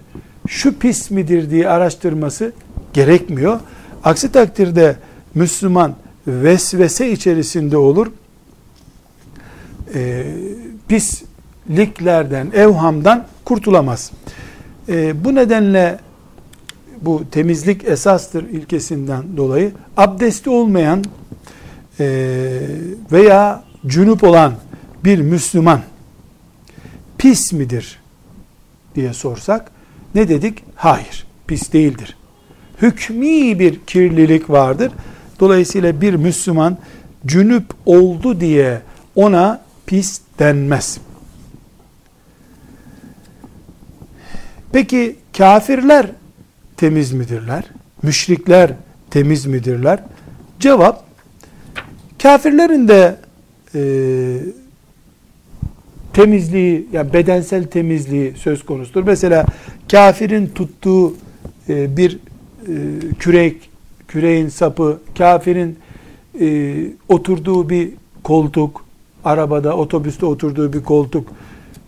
[0.48, 2.52] şu pis midir diye araştırması
[2.94, 3.60] gerekmiyor.
[4.04, 4.96] Aksi takdirde
[5.36, 5.96] Müslüman
[6.28, 8.08] vesvese içerisinde olur.
[9.94, 10.26] E,
[10.88, 14.12] pisliklerden, evhamdan kurtulamaz.
[14.90, 16.00] E, bu nedenle
[17.02, 21.04] bu temizlik esastır ilkesinden dolayı abdesti olmayan
[23.12, 24.54] veya cünüp olan
[25.04, 25.82] bir Müslüman
[27.18, 28.00] pis midir
[28.96, 29.72] diye sorsak
[30.16, 30.64] ne dedik?
[30.76, 32.18] Hayır, pis değildir.
[32.82, 34.92] Hükmi bir kirlilik vardır.
[35.40, 36.78] Dolayısıyla bir Müslüman
[37.26, 38.82] cünüp oldu diye
[39.16, 40.98] ona pis denmez.
[44.72, 46.12] Peki kafirler
[46.78, 47.64] temiz midirler?
[48.04, 48.72] Müşrikler
[49.12, 50.00] temiz midirler?
[50.60, 51.05] Cevap,
[52.26, 53.16] kafirlerin de
[53.76, 53.82] e,
[56.14, 59.04] temizliği, yani bedensel temizliği söz konusudur.
[59.04, 59.46] Mesela
[59.92, 61.14] kafirin tuttuğu
[61.70, 62.20] e, bir e,
[63.20, 63.70] kürek,
[64.08, 65.78] küreğin sapı, kafirin
[66.42, 66.76] e,
[67.10, 67.90] oturduğu bir
[68.24, 68.86] koltuk,
[69.24, 71.28] arabada, otobüste oturduğu bir koltuk,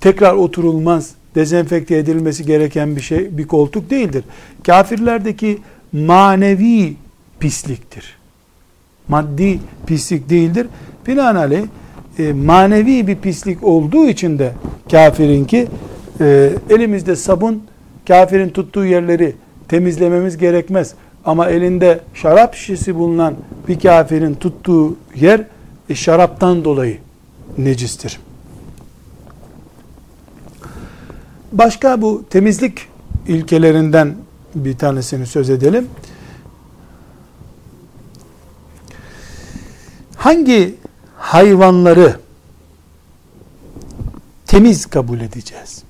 [0.02, 4.24] tekrar oturulmaz, dezenfekte edilmesi gereken bir şey, bir koltuk değildir.
[4.64, 5.58] Kafirlerdeki
[5.94, 6.96] manevi
[7.40, 8.17] pisliktir.
[9.08, 10.68] Maddi pislik değildir.
[11.08, 11.66] Binaenaleyh
[12.20, 14.54] e, manevi bir pislik olduğu için de
[14.92, 15.68] kafirinki
[16.20, 17.64] e, elimizde sabun
[18.08, 19.36] kafirin tuttuğu yerleri
[19.68, 20.94] temizlememiz gerekmez.
[21.26, 23.36] Ama elinde şarap şişesi bulunan
[23.68, 25.44] bir kafirin tuttuğu yer
[25.90, 26.98] e, şaraptan dolayı
[27.58, 28.20] necistir.
[31.52, 32.88] Başka bu temizlik
[33.28, 34.16] ilkelerinden
[34.56, 35.88] bir tanesini söz edelim.
[40.18, 40.76] Hangi
[41.18, 42.20] hayvanları
[44.46, 45.84] temiz kabul edeceğiz?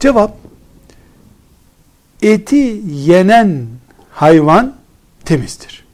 [0.00, 0.36] Cevap
[2.22, 3.66] eti yenen
[4.10, 4.76] hayvan
[5.24, 5.84] temizdir.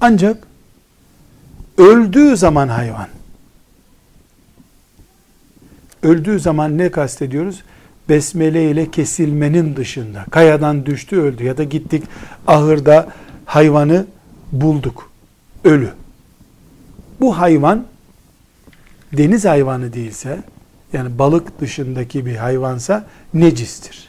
[0.00, 0.46] Ancak
[1.78, 3.08] öldüğü zaman hayvan
[6.02, 7.62] öldüğü zaman ne kastediyoruz?
[8.12, 12.04] Besmele ile kesilmenin dışında kayadan düştü öldü ya da gittik
[12.46, 13.08] ahırda
[13.44, 14.06] hayvanı
[14.52, 15.10] bulduk
[15.64, 15.90] ölü.
[17.20, 17.84] Bu hayvan
[19.16, 20.42] deniz hayvanı değilse
[20.92, 24.08] yani balık dışındaki bir hayvansa necistir.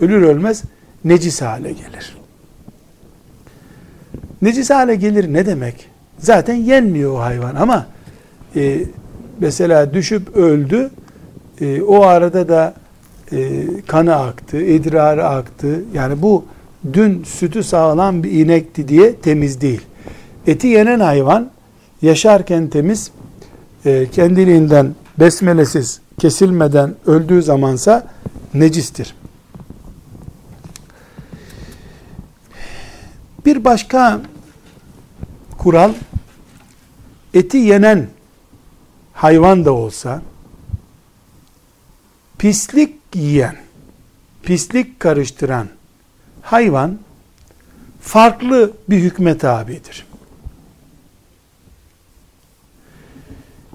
[0.00, 0.62] Ölür ölmez
[1.04, 2.16] necis hale gelir.
[4.42, 5.88] Necis hale gelir ne demek?
[6.18, 7.86] Zaten yenmiyor o hayvan ama
[8.56, 8.84] e,
[9.40, 10.90] mesela düşüp öldü
[11.60, 12.74] e, o arada da
[13.32, 15.84] e, kanı aktı, idrarı aktı.
[15.94, 16.44] Yani bu
[16.92, 19.80] dün sütü sağlam bir inekti diye temiz değil.
[20.46, 21.50] Eti yenen hayvan
[22.02, 23.10] yaşarken temiz,
[23.84, 28.06] e, kendiliğinden besmelesiz kesilmeden öldüğü zamansa
[28.54, 29.14] necistir.
[33.46, 34.20] Bir başka
[35.58, 35.92] kural
[37.34, 38.06] eti yenen
[39.12, 40.22] hayvan da olsa
[42.44, 43.56] pislik yiyen,
[44.42, 45.68] pislik karıştıran
[46.42, 46.98] hayvan
[48.00, 50.06] farklı bir hükme tabidir.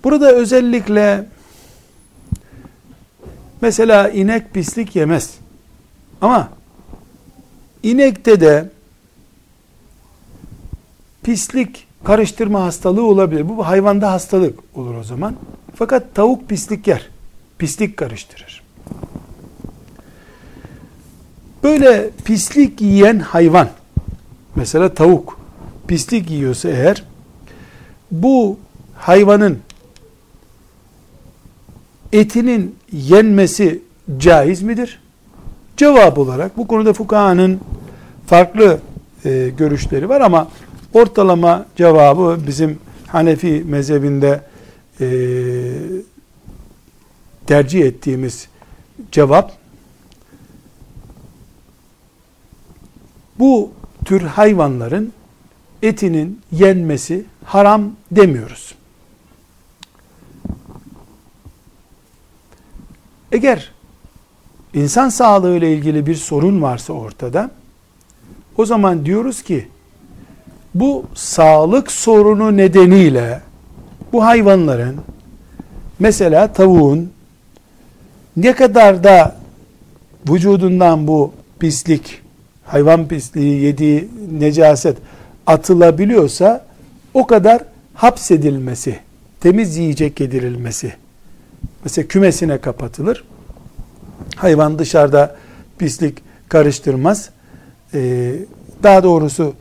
[0.03, 1.25] Burada özellikle
[3.61, 5.35] mesela inek pislik yemez.
[6.21, 6.49] Ama
[7.83, 8.69] inekte de
[11.23, 13.49] pislik karıştırma hastalığı olabilir.
[13.49, 15.35] Bu hayvanda hastalık olur o zaman.
[15.75, 17.09] Fakat tavuk pislik yer.
[17.59, 18.63] Pislik karıştırır.
[21.63, 23.69] Böyle pislik yiyen hayvan,
[24.55, 25.39] mesela tavuk
[25.87, 27.03] pislik yiyorsa eğer,
[28.11, 28.59] bu
[28.97, 29.59] hayvanın
[32.13, 33.81] etinin yenmesi
[34.17, 35.01] caiz midir?
[35.77, 37.59] Cevap olarak bu konuda fukahanın
[38.27, 38.79] farklı
[39.25, 40.47] e, görüşleri var ama
[40.93, 44.41] ortalama cevabı bizim Hanefi mezhebinde
[45.01, 45.07] e,
[47.49, 48.47] tercih ettiğimiz
[49.11, 49.51] cevap
[53.39, 53.71] bu
[54.05, 55.13] tür hayvanların
[55.81, 58.75] etinin yenmesi haram demiyoruz.
[63.31, 63.71] Eğer
[64.73, 67.51] insan sağlığı ile ilgili bir sorun varsa ortada,
[68.57, 69.67] O zaman diyoruz ki
[70.75, 73.41] bu sağlık sorunu nedeniyle
[74.13, 75.01] bu hayvanların
[75.99, 77.18] mesela tavuğun
[78.41, 79.35] ne kadar da
[80.29, 82.21] vücudundan bu pislik,
[82.63, 84.97] hayvan pisliği, yediği necaset
[85.47, 86.65] atılabiliyorsa
[87.13, 87.61] o kadar
[87.93, 88.99] hapsedilmesi,
[89.39, 90.93] temiz yiyecek yedirilmesi.
[91.83, 93.23] Mesela kümesine kapatılır.
[94.35, 95.35] Hayvan dışarıda
[95.77, 96.17] pislik
[96.49, 97.29] karıştırmaz.
[97.93, 98.33] Ee,
[98.83, 99.53] daha doğrusu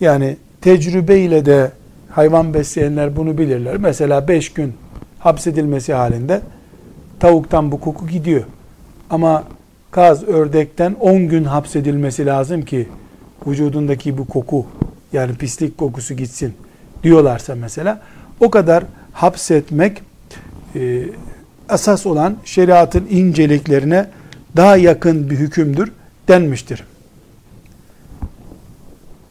[0.00, 1.72] yani tecrübeyle de
[2.10, 3.76] hayvan besleyenler bunu bilirler.
[3.76, 4.74] Mesela 5 gün
[5.18, 6.40] hapsedilmesi halinde
[7.20, 8.44] tavuktan bu koku gidiyor.
[9.10, 9.44] Ama
[9.90, 12.88] kaz, ördekten 10 gün hapsedilmesi lazım ki
[13.46, 14.66] vücudundaki bu koku
[15.12, 16.54] yani pislik kokusu gitsin
[17.02, 18.00] diyorlarsa mesela
[18.40, 20.02] o kadar hapsetmek
[20.74, 21.02] e,
[21.70, 24.06] esas olan şeriatın inceliklerine
[24.56, 25.92] daha yakın bir hükümdür
[26.28, 26.84] denmiştir.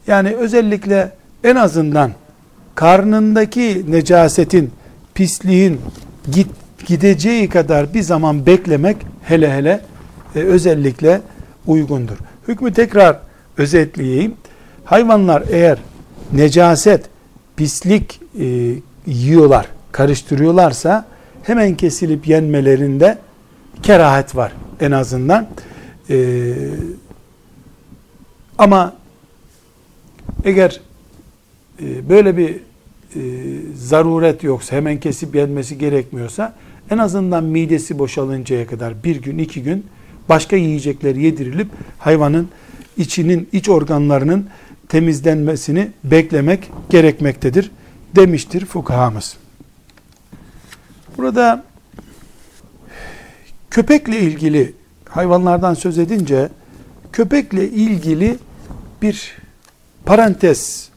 [0.07, 1.11] Yani özellikle
[1.43, 2.11] en azından
[2.75, 4.71] karnındaki necasetin,
[5.15, 5.81] pisliğin
[6.31, 6.47] git,
[6.85, 9.81] gideceği kadar bir zaman beklemek hele hele
[10.35, 11.21] e, özellikle
[11.67, 12.17] uygundur.
[12.47, 13.19] Hükmü tekrar
[13.57, 14.33] özetleyeyim.
[14.85, 15.77] Hayvanlar eğer
[16.33, 17.05] necaset,
[17.55, 21.05] pislik e, yiyorlar, karıştırıyorlarsa
[21.43, 23.17] hemen kesilip yenmelerinde
[23.83, 25.47] kerahet var en azından.
[26.09, 26.53] E,
[28.57, 28.93] ama
[30.43, 30.81] eğer
[31.81, 32.55] e, böyle bir
[33.15, 33.21] e,
[33.75, 36.53] zaruret yoksa, hemen kesip yenmesi gerekmiyorsa,
[36.89, 39.85] en azından midesi boşalıncaya kadar bir gün, iki gün
[40.29, 41.67] başka yiyecekler yedirilip
[41.99, 42.49] hayvanın
[42.97, 44.49] içinin, iç organlarının
[44.89, 47.71] temizlenmesini beklemek gerekmektedir
[48.15, 49.37] demiştir fukahamız.
[51.17, 51.63] Burada
[53.71, 54.73] köpekle ilgili
[55.09, 56.49] hayvanlardan söz edince
[57.11, 58.37] köpekle ilgili
[59.01, 59.37] bir
[60.05, 60.89] parantez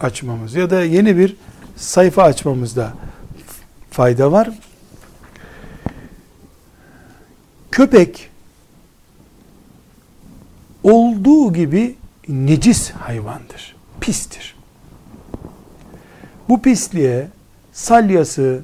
[0.00, 1.36] açmamız ya da yeni bir
[1.76, 2.92] sayfa açmamızda
[3.90, 4.50] fayda var.
[7.78, 8.30] Köpek
[10.82, 11.94] olduğu gibi
[12.28, 13.76] necis hayvandır.
[14.00, 14.56] Pistir.
[16.48, 17.28] Bu pisliğe
[17.72, 18.62] salyası,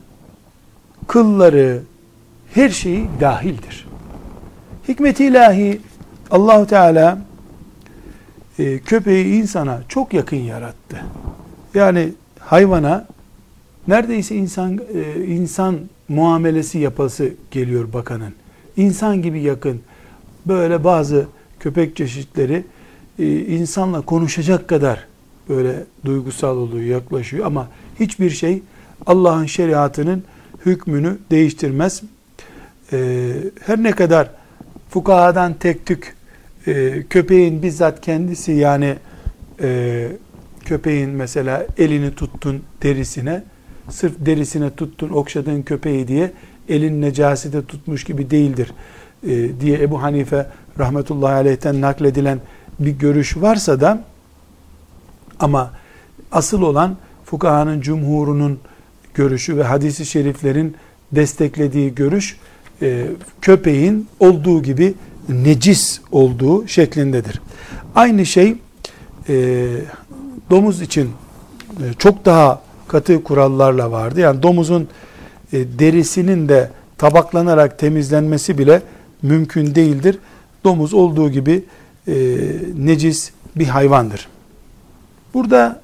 [1.07, 1.83] kılları,
[2.55, 3.89] her şeyi dahildir.
[4.89, 5.81] Hikmet-i ilahi
[6.31, 7.19] Allahu Teala
[8.59, 11.05] e, köpeği insana çok yakın yarattı.
[11.75, 13.07] Yani hayvana
[13.89, 18.35] neredeyse insan e, insan muamelesi yapası geliyor bakanın.
[18.77, 19.81] İnsan gibi yakın.
[20.47, 21.27] Böyle bazı
[21.61, 22.65] köpek çeşitleri
[23.19, 25.07] e, insanla konuşacak kadar
[25.49, 27.69] böyle duygusal oluyor, yaklaşıyor ama
[28.01, 28.63] hiçbir şey
[29.07, 30.25] Allah'ın şeriatının
[30.67, 32.03] hükmünü değiştirmez.
[32.93, 33.33] E,
[33.67, 34.31] her ne kadar
[34.91, 36.17] fukahadan tek tük
[36.67, 38.97] e, köpeğin bizzat kendisi yani
[40.65, 43.43] köpeğin mesela elini tuttun derisine
[43.91, 46.33] sırf derisine tuttun okşadığın köpeği diye
[46.69, 48.73] elin necasete tutmuş gibi değildir
[49.27, 50.47] e, diye Ebu Hanife
[50.79, 52.41] rahmetullahi aleyhten nakledilen
[52.79, 54.05] bir görüş varsa da
[55.41, 55.73] ama
[56.33, 58.59] asıl olan fukahanın cumhurunun
[59.15, 60.77] görüşü ve hadisi şeriflerin
[61.13, 62.37] desteklediği görüş
[62.83, 63.07] e,
[63.41, 64.95] köpeğin olduğu gibi
[65.29, 67.41] necis olduğu şeklindedir.
[67.95, 68.57] Aynı şey
[69.29, 69.67] e,
[70.51, 71.11] domuz için
[71.81, 74.21] e, çok daha katı kurallarla vardı.
[74.21, 74.89] Yani domuzun
[75.53, 78.83] e, derisinin de tabaklanarak temizlenmesi bile
[79.23, 80.19] mümkün değildir.
[80.65, 81.65] Domuz olduğu gibi
[82.09, 82.15] e,
[82.77, 84.29] necis bir hayvandır.
[85.35, 85.83] Burada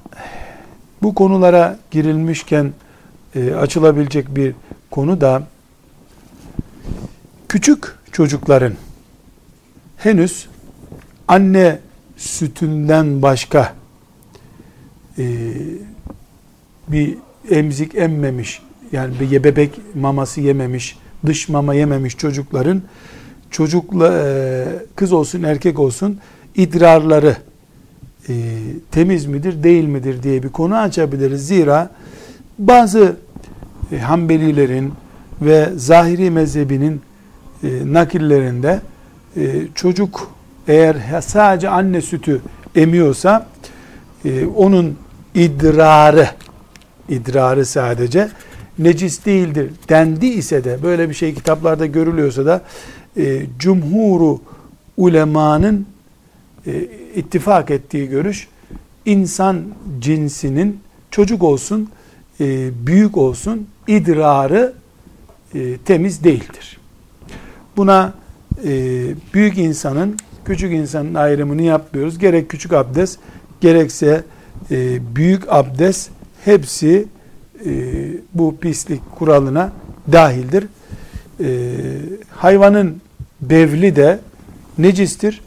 [1.01, 2.73] bu konulara girilmişken
[3.35, 4.55] e, açılabilecek bir
[4.91, 5.43] konu da
[7.49, 8.73] küçük çocukların
[9.97, 10.47] henüz
[11.27, 11.79] anne
[12.17, 13.73] sütünden başka
[15.17, 15.23] e,
[16.87, 17.17] bir
[17.49, 22.81] emzik emmemiş yani bir bebek maması yememiş dış mama yememiş çocukların
[23.51, 26.19] çocukla e, kız olsun erkek olsun
[26.55, 27.35] idrarları
[28.29, 28.33] e,
[28.91, 31.47] temiz midir değil midir diye bir konu açabiliriz.
[31.47, 31.89] Zira
[32.59, 33.15] bazı
[33.91, 34.93] e, Hanbelilerin
[35.41, 37.01] ve Zahiri mezhebinin
[37.63, 38.81] e, nakillerinde
[39.37, 40.31] e, çocuk
[40.67, 42.41] eğer sadece anne sütü
[42.75, 43.47] emiyorsa
[44.25, 44.97] e, onun
[45.35, 46.29] idrarı
[47.09, 48.29] idrarı sadece
[48.83, 52.61] necis değildir dendi ise de böyle bir şey kitaplarda görülüyorsa da
[53.17, 54.39] e, cumhuru
[54.97, 55.85] ulemanın
[56.67, 58.47] e, ittifak ettiği görüş
[59.05, 59.63] insan
[59.99, 60.79] cinsinin
[61.11, 61.89] çocuk olsun
[62.39, 64.73] e, büyük olsun idrarı
[65.55, 66.79] e, temiz değildir.
[67.77, 68.13] Buna
[68.63, 68.71] e,
[69.33, 72.19] büyük insanın küçük insanın ayrımını yapmıyoruz.
[72.19, 73.19] Gerek küçük abdest
[73.61, 74.23] gerekse
[74.71, 76.09] e, büyük abdest
[76.45, 77.05] hepsi
[78.33, 79.71] bu pislik kuralına
[80.11, 80.67] dahildir.
[81.43, 81.47] E,
[82.29, 83.01] hayvanın
[83.41, 84.19] bevli de
[84.77, 85.41] necistir.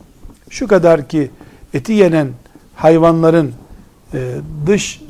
[0.51, 1.31] Şu kadar ki
[1.75, 2.29] eti yenen
[2.75, 3.53] hayvanların
[4.15, 4.35] e,
[4.67, 5.01] dış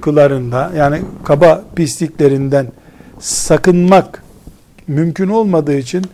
[0.00, 2.66] kılarında yani kaba pisliklerinden
[3.20, 4.24] sakınmak
[4.88, 6.04] mümkün olmadığı için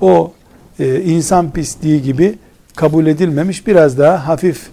[0.00, 0.32] o
[0.78, 2.38] e, insan pisliği gibi
[2.76, 4.70] kabul edilmemiş biraz daha hafif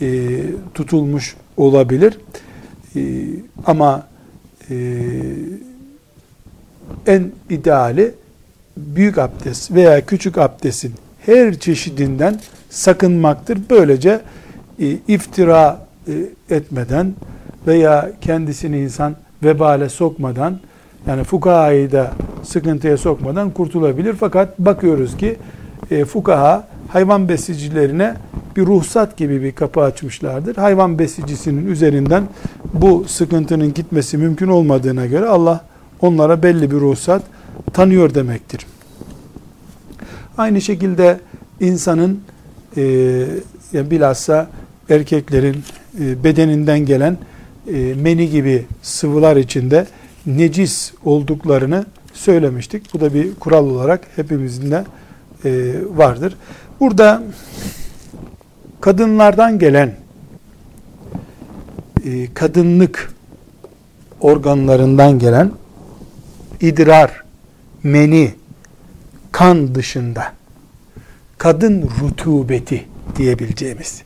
[0.00, 0.28] e,
[0.74, 2.18] tutulmuş olabilir.
[2.96, 3.00] E,
[3.66, 4.19] ama e,
[7.06, 8.14] en ideali
[8.76, 10.94] büyük abdest veya küçük abdestin
[11.26, 12.40] her çeşidinden
[12.70, 13.58] sakınmaktır.
[13.70, 14.20] Böylece
[14.80, 17.14] e, iftira e, etmeden
[17.66, 20.58] veya kendisini insan vebale sokmadan
[21.06, 22.12] yani fukahayı da
[22.42, 24.14] sıkıntıya sokmadan kurtulabilir.
[24.20, 25.36] Fakat bakıyoruz ki
[25.90, 28.14] e, fukaha hayvan besicilerine
[28.56, 30.56] bir ruhsat gibi bir kapı açmışlardır.
[30.56, 32.28] Hayvan besicisinin üzerinden
[32.74, 35.64] bu sıkıntının gitmesi mümkün olmadığına göre Allah
[36.00, 37.22] onlara belli bir ruhsat
[37.72, 38.66] tanıyor demektir.
[40.38, 41.20] Aynı şekilde
[41.60, 42.20] insanın
[42.76, 42.82] e,
[43.72, 44.50] yani bilhassa
[44.90, 45.56] erkeklerin
[46.00, 47.18] e, bedeninden gelen
[47.72, 49.86] e, meni gibi sıvılar içinde
[50.26, 52.94] necis olduklarını söylemiştik.
[52.94, 54.84] Bu da bir kural olarak hepimizin de
[55.44, 56.36] e, vardır.
[56.80, 57.22] Burada
[58.80, 59.94] kadınlardan gelen
[62.04, 63.14] e, kadınlık
[64.20, 65.52] organlarından gelen
[66.60, 67.24] idrar,
[67.82, 68.34] meni,
[69.32, 70.32] kan dışında
[71.38, 74.02] kadın rutubeti diyebileceğimiz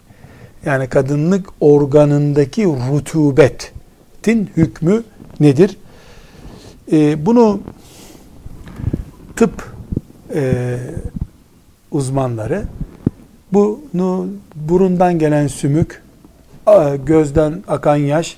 [0.65, 5.05] yani kadınlık organındaki rutubetin hükmü
[5.41, 5.77] nedir?
[6.93, 7.61] Ee, bunu
[9.37, 9.73] tıp
[10.35, 10.77] e,
[11.91, 12.65] uzmanları
[13.53, 14.29] bunu
[14.69, 16.03] burundan gelen sümük,
[17.07, 18.37] gözden akan yaş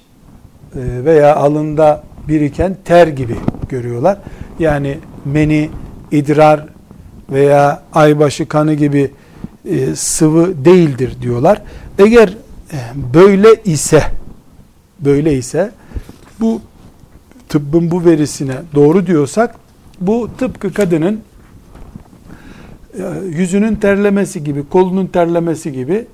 [0.74, 3.36] e, veya alında biriken ter gibi
[3.68, 4.18] görüyorlar.
[4.58, 5.70] Yani meni,
[6.10, 6.66] idrar
[7.30, 9.10] veya aybaşı kanı gibi
[9.64, 11.62] e, sıvı değildir diyorlar.
[11.98, 12.28] Eğer
[12.72, 12.78] e,
[13.14, 14.02] böyle ise
[15.00, 15.70] böyle ise
[16.40, 16.60] bu
[17.48, 19.54] tıbbın bu verisine doğru diyorsak
[20.00, 21.20] bu tıpkı kadının
[23.30, 26.06] yüzünün terlemesi gibi, kolunun terlemesi gibi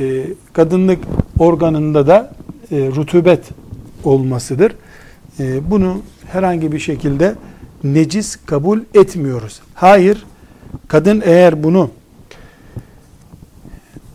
[0.00, 0.98] e, kadınlık
[1.38, 2.34] organında da
[2.70, 3.40] e, rutubet
[4.04, 4.72] olmasıdır.
[5.40, 7.34] E, bunu herhangi bir şekilde
[7.84, 9.60] necis kabul etmiyoruz.
[9.74, 10.26] Hayır,
[10.88, 11.90] kadın eğer bunu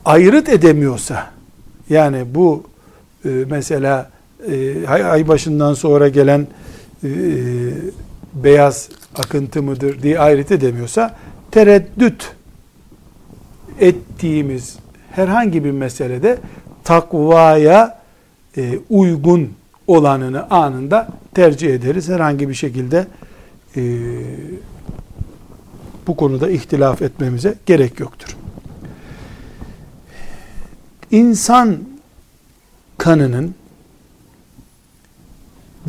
[0.06, 1.32] ayrıt edemiyorsa,
[1.90, 2.64] yani bu
[3.26, 4.10] e, mesela
[4.52, 6.48] e, ay başından sonra gelen
[7.04, 7.10] e,
[8.34, 11.16] beyaz akıntı mıdır diye ayrıt edemiyorsa,
[11.52, 12.32] tereddüt
[13.80, 14.78] ettiğimiz
[15.12, 16.38] herhangi bir meselede
[16.84, 18.00] takvaya
[18.58, 19.54] e, uygun
[19.88, 22.10] olanını anında tercih ederiz.
[22.10, 23.08] Herhangi bir şekilde
[23.76, 23.82] e,
[26.08, 28.38] bu konuda ihtilaf etmemize gerek yoktur.
[31.12, 31.78] İnsan
[32.98, 33.56] kanının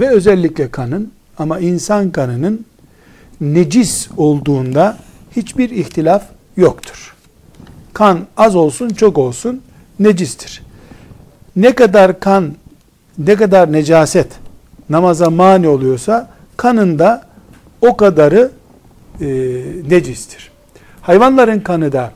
[0.01, 2.67] ve özellikle kanın ama insan kanının
[3.41, 4.99] necis olduğunda
[5.37, 6.25] hiçbir ihtilaf
[6.57, 7.10] yoktur.
[7.93, 9.63] Kan az olsun çok olsun
[10.01, 10.63] necistir.
[11.57, 12.55] Ne kadar kan,
[13.19, 14.29] ne kadar necaset
[14.91, 17.23] namaza mani oluyorsa kanında
[17.81, 18.51] o kadarı
[19.21, 19.27] e,
[19.89, 20.51] necistir.
[21.03, 22.13] Hayvanların kanı da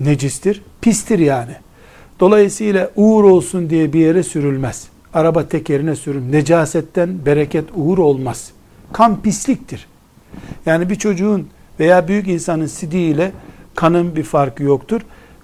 [0.00, 1.52] necistir, pistir yani.
[2.20, 4.88] Dolayısıyla uğur olsun diye bir yere sürülmez.
[5.14, 6.32] Araba tekerine sürün.
[6.32, 8.50] Necasetten bereket uğur olmaz.
[8.92, 9.86] Kan pisliktir.
[10.66, 11.48] Yani bir çocuğun
[11.80, 13.32] veya büyük insanın sidiği ile
[13.76, 15.00] kanın bir farkı yoktur.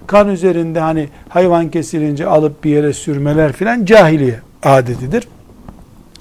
[0.07, 5.29] Kan üzerinde hani hayvan kesilince alıp bir yere sürmeler filan cahiliye adetidir.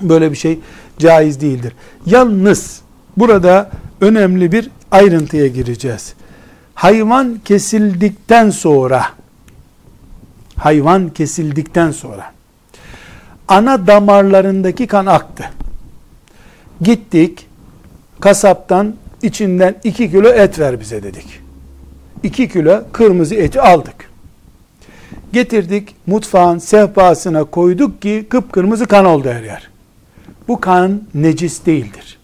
[0.01, 0.59] Böyle bir şey
[0.99, 1.73] caiz değildir.
[2.05, 2.81] Yalnız
[3.17, 3.69] burada
[4.01, 6.13] önemli bir ayrıntıya gireceğiz.
[6.75, 9.05] Hayvan kesildikten sonra
[10.55, 12.31] hayvan kesildikten sonra
[13.47, 15.43] ana damarlarındaki kan aktı.
[16.81, 17.47] Gittik
[18.19, 21.40] kasaptan içinden 2 kilo et ver bize dedik.
[22.23, 24.11] 2 kilo kırmızı eti aldık.
[25.33, 29.69] Getirdik mutfağın sehpasına koyduk ki kıpkırmızı kan oldu her yer.
[30.47, 32.17] Bu kan necis değildir.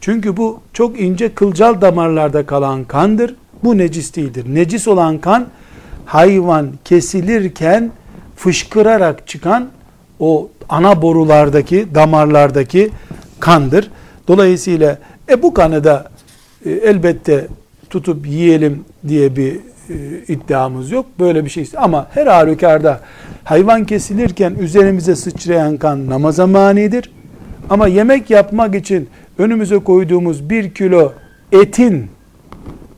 [0.00, 3.34] Çünkü bu çok ince kılcal damarlarda kalan kandır.
[3.64, 4.44] Bu necis değildir.
[4.48, 5.48] Necis olan kan
[6.06, 7.92] hayvan kesilirken
[8.36, 9.68] fışkırarak çıkan
[10.20, 12.90] o ana borulardaki, damarlardaki
[13.40, 13.90] kandır.
[14.28, 14.98] Dolayısıyla
[15.28, 16.10] e bu kanı da
[16.64, 17.48] e, elbette
[17.92, 19.94] tutup yiyelim diye bir e,
[20.28, 21.06] iddiamız yok.
[21.18, 21.70] Böyle bir şey.
[21.76, 23.00] Ama her halükarda
[23.44, 27.12] hayvan kesilirken üzerimize sıçrayan kan namaza manidir.
[27.70, 31.12] Ama yemek yapmak için önümüze koyduğumuz bir kilo
[31.52, 32.10] etin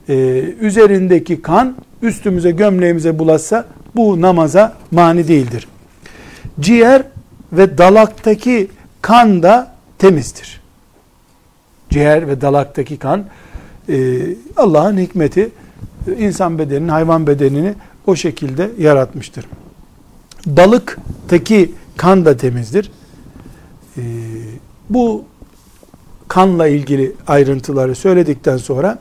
[0.09, 0.15] e,
[0.61, 3.65] üzerindeki kan üstümüze gömleğimize bulaşsa
[3.97, 5.69] bu namaza mani değildir.
[6.61, 7.03] Ciğer
[7.53, 8.69] ve dalaktaki
[9.03, 10.61] kan da temizdir.
[11.91, 13.25] Ciğer ve dalaktaki kan
[13.89, 14.27] e,
[14.57, 15.51] Allah'ın hikmeti
[16.19, 17.75] insan bedenini, hayvan bedenini
[18.07, 19.47] o şekilde yaratmıştır.
[20.47, 22.91] Balıktaki kan da temizdir.
[23.97, 24.03] E,
[24.91, 25.25] bu
[26.29, 28.99] kanla ilgili ayrıntıları söyledikten sonra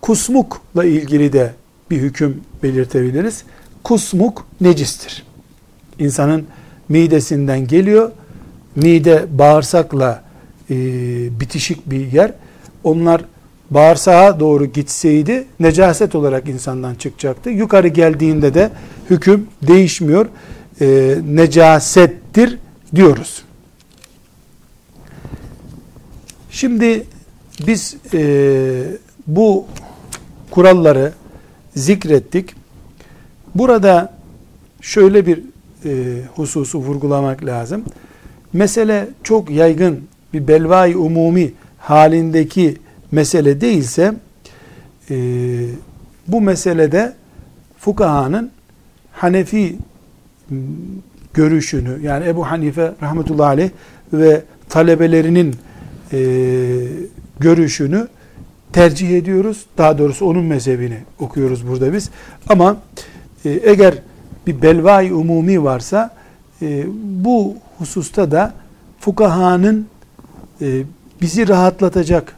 [0.00, 1.52] kusmukla ilgili de
[1.90, 3.44] bir hüküm belirtebiliriz.
[3.84, 5.26] Kusmuk necistir.
[5.98, 6.46] İnsanın
[6.88, 8.10] midesinden geliyor.
[8.76, 10.24] Mide bağırsakla
[10.70, 10.74] e,
[11.40, 12.32] bitişik bir yer.
[12.84, 13.24] Onlar
[13.70, 17.50] bağırsağa doğru gitseydi necaset olarak insandan çıkacaktı.
[17.50, 18.70] Yukarı geldiğinde de
[19.10, 20.26] hüküm değişmiyor.
[20.80, 22.58] E, necasettir
[22.94, 23.42] diyoruz.
[26.50, 27.06] Şimdi
[27.66, 28.82] biz e,
[29.26, 29.66] bu
[30.50, 31.12] kuralları
[31.76, 32.54] zikrettik.
[33.54, 34.14] Burada
[34.80, 35.42] şöyle bir
[35.84, 37.84] e, hususu vurgulamak lazım.
[38.52, 40.00] Mesele çok yaygın
[40.32, 42.76] bir belvai umumi halindeki
[43.12, 44.14] mesele değilse
[45.10, 45.16] e,
[46.28, 47.12] bu meselede
[47.78, 48.50] fukahanın
[49.12, 49.76] Hanefi
[51.34, 53.70] görüşünü yani Ebu Hanife rahmetullahi aleyh
[54.12, 55.54] ve talebelerinin
[56.12, 56.18] e,
[57.40, 58.08] görüşünü
[58.72, 59.66] tercih ediyoruz.
[59.78, 62.10] Daha doğrusu onun mezhebini okuyoruz burada biz.
[62.48, 62.76] Ama
[63.44, 63.94] e, eğer
[64.46, 66.14] bir belvai umumi varsa
[66.62, 66.84] e,
[67.24, 68.54] bu hususta da
[69.00, 69.86] fukahanın
[70.60, 70.82] e,
[71.20, 72.36] bizi rahatlatacak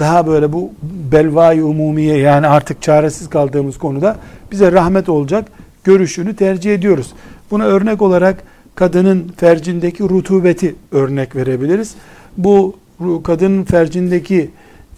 [0.00, 0.72] daha böyle bu
[1.12, 4.16] belvai umumiye yani artık çaresiz kaldığımız konuda
[4.52, 5.48] bize rahmet olacak
[5.84, 7.12] görüşünü tercih ediyoruz.
[7.50, 8.42] Buna örnek olarak
[8.74, 11.94] kadının fercindeki rutubeti örnek verebiliriz.
[12.36, 12.76] Bu
[13.24, 14.50] kadının fercindeki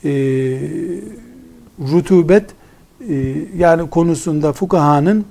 [0.05, 0.11] e,
[1.92, 2.44] rutubet
[3.09, 5.24] e, yani konusunda fukahanın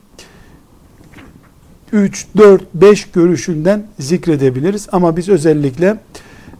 [1.93, 4.87] 3, 4, 5 görüşünden zikredebiliriz.
[4.91, 5.97] Ama biz özellikle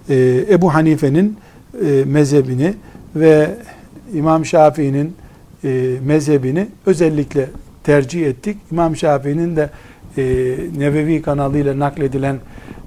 [0.10, 1.38] e, Ebu Hanife'nin
[1.86, 2.74] e, mezhebini
[3.16, 3.50] ve
[4.14, 5.16] İmam Şafii'nin
[5.64, 7.50] e, mezhebini özellikle
[7.84, 8.58] tercih ettik.
[8.72, 9.70] İmam Şafii'nin de
[10.18, 10.24] e,
[10.78, 12.40] Nebevi kanalıyla nakledilen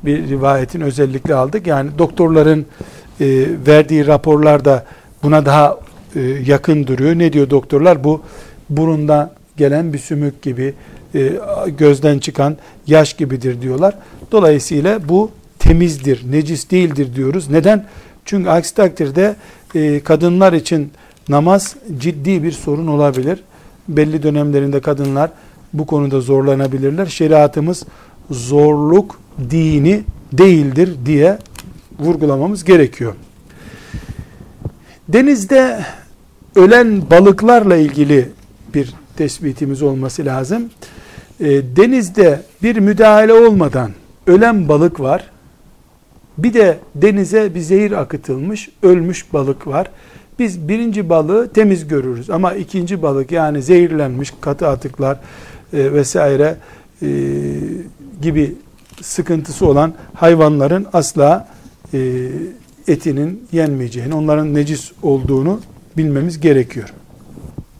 [0.04, 1.66] bir rivayetin özellikle aldık.
[1.66, 2.66] Yani doktorların
[3.20, 4.84] e, verdiği raporlarda
[5.22, 5.78] buna daha
[6.16, 7.18] e, yakın duruyor.
[7.18, 8.04] Ne diyor doktorlar?
[8.04, 8.22] Bu
[8.70, 10.74] burundan gelen bir sümük gibi,
[11.14, 11.32] e,
[11.78, 12.56] gözden çıkan
[12.86, 13.94] yaş gibidir diyorlar.
[14.32, 17.50] Dolayısıyla bu temizdir, necis değildir diyoruz.
[17.50, 17.86] Neden?
[18.24, 19.36] Çünkü aksi takdirde
[19.74, 20.92] e, kadınlar için
[21.28, 23.40] namaz ciddi bir sorun olabilir.
[23.88, 25.30] Belli dönemlerinde kadınlar
[25.72, 27.06] bu konuda zorlanabilirler.
[27.06, 27.84] Şeriatımız
[28.30, 29.20] zorluk
[29.50, 30.02] dini
[30.32, 31.38] değildir diye
[32.00, 33.14] vurgulamamız gerekiyor.
[35.08, 35.84] Denizde
[36.56, 38.28] ölen balıklarla ilgili
[38.74, 40.70] bir tespitimiz olması lazım.
[41.40, 41.46] E,
[41.76, 43.90] denizde bir müdahale olmadan
[44.26, 45.30] ölen balık var.
[46.38, 49.90] Bir de denize bir zehir akıtılmış, ölmüş balık var.
[50.38, 55.20] Biz birinci balığı temiz görürüz ama ikinci balık yani zehirlenmiş katı atıklar
[55.72, 56.56] e, vesaire
[57.02, 57.08] e,
[58.22, 58.54] gibi
[59.02, 61.48] sıkıntısı olan hayvanların asla
[61.94, 62.28] e,
[62.88, 65.60] etinin yenmeyeceğini, onların necis olduğunu
[65.96, 66.92] bilmemiz gerekiyor.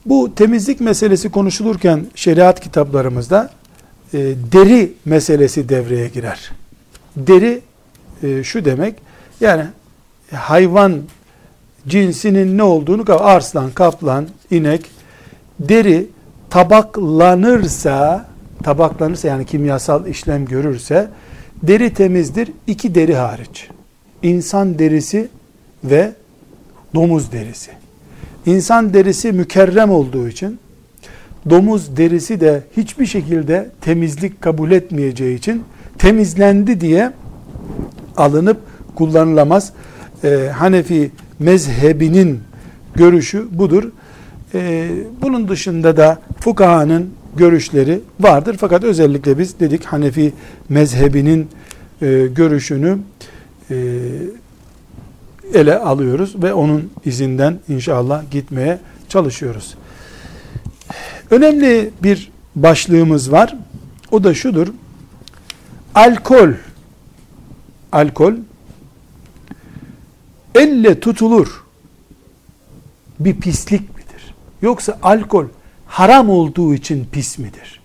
[0.05, 3.51] Bu temizlik meselesi konuşulurken şeriat kitaplarımızda
[4.13, 4.17] e,
[4.51, 6.51] deri meselesi devreye girer.
[7.17, 7.61] Deri
[8.23, 8.95] e, şu demek,
[9.41, 9.63] yani
[10.31, 11.01] hayvan
[11.87, 14.85] cinsinin ne olduğunu, arslan, kaplan, inek,
[15.59, 16.07] deri
[16.49, 18.25] tabaklanırsa,
[18.63, 21.09] tabaklanırsa yani kimyasal işlem görürse,
[21.63, 23.69] deri temizdir, iki deri hariç
[24.23, 25.27] insan derisi
[25.83, 26.11] ve
[26.95, 27.71] domuz derisi.
[28.45, 30.59] İnsan derisi mükerrem olduğu için
[31.49, 35.63] domuz derisi de hiçbir şekilde temizlik kabul etmeyeceği için
[35.97, 37.11] temizlendi diye
[38.17, 38.57] alınıp
[38.95, 39.73] kullanılamaz.
[40.23, 42.39] Ee, Hanefi mezhebinin
[42.95, 43.91] görüşü budur.
[44.53, 44.89] Ee,
[45.21, 48.55] bunun dışında da fukahanın görüşleri vardır.
[48.59, 50.33] Fakat özellikle biz dedik Hanefi
[50.69, 51.49] mezhebinin
[52.01, 52.97] e, görüşünü
[53.71, 53.75] e,
[55.53, 59.75] ele alıyoruz ve onun izinden inşallah gitmeye çalışıyoruz.
[61.31, 63.55] Önemli bir başlığımız var.
[64.11, 64.67] O da şudur.
[65.95, 66.49] Alkol
[67.91, 68.33] alkol
[70.55, 71.63] elle tutulur
[73.19, 74.33] bir pislik midir?
[74.61, 75.45] Yoksa alkol
[75.85, 77.81] haram olduğu için pis midir?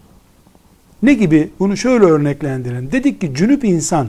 [1.03, 1.51] Ne gibi?
[1.59, 2.93] Bunu şöyle örneklendirin.
[2.93, 4.09] Dedik ki cünüp insan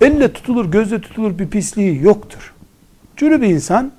[0.00, 2.54] elle tutulur, gözle tutulur bir pisliği yoktur.
[3.16, 3.92] Cünüp insan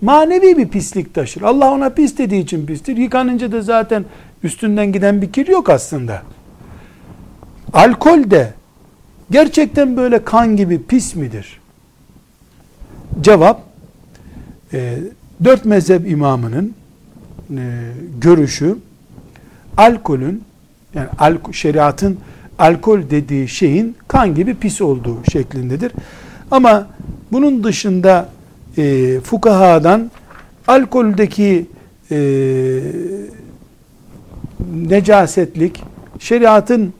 [0.00, 1.42] manevi bir pislik taşır.
[1.42, 2.96] Allah ona pis dediği için pistir.
[2.96, 4.04] Yıkanınca da zaten
[4.42, 6.22] üstünden giden bir kir yok aslında.
[7.72, 8.54] Alkol de
[9.30, 11.60] gerçekten böyle kan gibi pis midir?
[13.20, 13.62] Cevap,
[14.72, 14.98] e,
[15.44, 16.74] dört mezhep imamının
[17.50, 17.62] e,
[18.20, 18.76] görüşü,
[19.76, 20.44] alkolün,
[20.94, 22.18] yani alko, şeriatın
[22.58, 25.92] alkol dediği şeyin kan gibi pis olduğu şeklindedir.
[26.50, 26.86] Ama
[27.32, 28.28] bunun dışında
[28.78, 30.10] e, fukahadan
[30.68, 31.66] alkoldeki
[32.10, 32.18] e,
[34.74, 35.82] necasetlik
[36.18, 36.94] şeriatın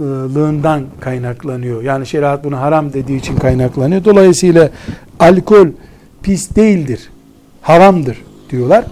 [0.00, 1.82] haramlığından kaynaklanıyor.
[1.82, 4.04] Yani şeriat bunu haram dediği için kaynaklanıyor.
[4.04, 4.70] Dolayısıyla
[5.18, 5.68] alkol
[6.22, 7.10] pis değildir,
[7.62, 8.84] haramdır diyorlar.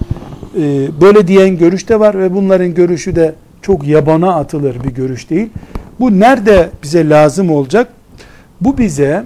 [0.56, 5.30] E, böyle diyen görüş de var ve bunların görüşü de çok yabana atılır bir görüş
[5.30, 5.48] değil.
[6.00, 7.88] Bu nerede bize lazım olacak?
[8.60, 9.24] Bu bize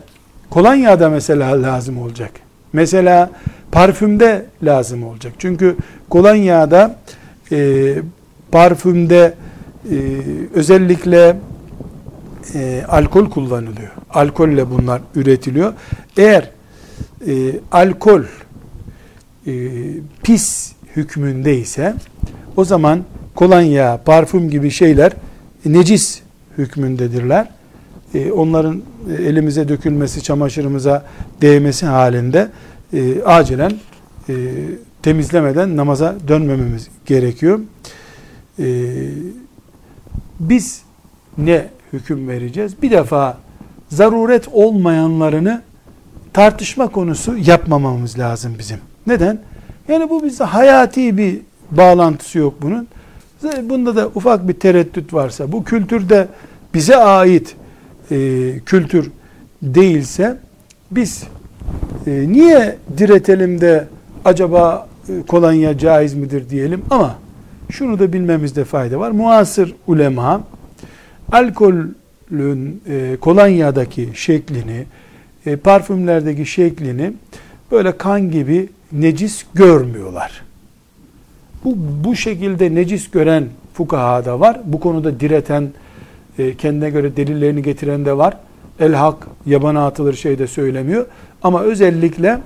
[0.51, 2.31] kolonyada mesela lazım olacak.
[2.73, 3.31] Mesela
[3.73, 5.33] parfümde lazım olacak.
[5.39, 5.77] Çünkü
[6.11, 6.97] kolonyada
[7.53, 7.95] e,
[8.53, 9.35] parfümde
[9.91, 9.97] e,
[10.55, 11.37] özellikle
[12.55, 13.91] e, alkol kullanılıyor.
[14.11, 15.73] Alkolle bunlar üretiliyor.
[16.17, 16.51] Eğer
[17.27, 17.33] e,
[17.73, 18.23] alkol
[19.47, 19.53] e,
[20.23, 21.95] pis hükmündeyse
[22.57, 25.13] o zaman kolonya, parfüm gibi şeyler
[25.67, 26.23] necis
[26.59, 27.49] hükmündedirler.
[28.15, 28.83] E, onların
[29.19, 31.07] elimize dökülmesi, çamaşırımıza
[31.43, 32.49] değmesi halinde
[32.93, 33.73] e, acilen
[34.29, 34.35] e,
[35.03, 37.61] temizlemeden namaza dönmememiz gerekiyor.
[38.59, 38.65] E,
[40.41, 40.83] biz
[41.39, 42.83] ne hüküm vereceğiz?
[42.83, 43.39] Bir defa
[43.89, 45.63] zaruret olmayanlarını
[46.33, 48.79] tartışma konusu yapmamamız lazım bizim.
[49.07, 49.39] Neden?
[49.89, 51.41] Yani bu bize hayati bir
[51.71, 52.89] bağlantısı yok bunun.
[53.63, 56.29] Bunda da ufak bir tereddüt varsa, bu kültürde
[56.75, 57.57] bize ait
[58.11, 58.17] e,
[58.67, 59.11] kültür
[59.63, 60.39] değilse,
[60.91, 61.25] biz
[62.07, 63.89] e, niye diretelim de
[64.25, 67.15] acaba e, kolonya caiz midir diyelim ama
[67.71, 69.11] şunu da bilmemizde fayda var.
[69.11, 70.41] Muasır ulema
[71.33, 74.85] alkolün e, kolonyadaki şeklini,
[75.47, 77.13] e, parfümlerdeki şeklini
[77.71, 80.43] böyle kan gibi necis görmüyorlar.
[81.65, 84.61] Bu, bu şekilde necis gören fukahada var.
[84.65, 85.69] Bu konuda direten,
[86.39, 88.37] e, kendine göre delillerini getiren de var.
[88.81, 91.07] El hak yabana atılır şey de söylemiyor.
[91.43, 92.39] Ama özellikle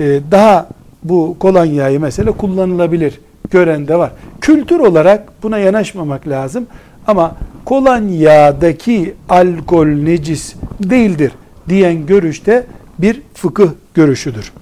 [0.00, 0.68] e, daha
[1.02, 3.20] bu kolonyayı mesela kullanılabilir
[3.50, 4.12] gören de var.
[4.40, 6.66] Kültür olarak buna yanaşmamak lazım.
[7.06, 11.32] Ama kolonyadaki alkol necis değildir
[11.68, 12.66] diyen görüşte
[12.98, 14.52] bir fıkıh görüşüdür.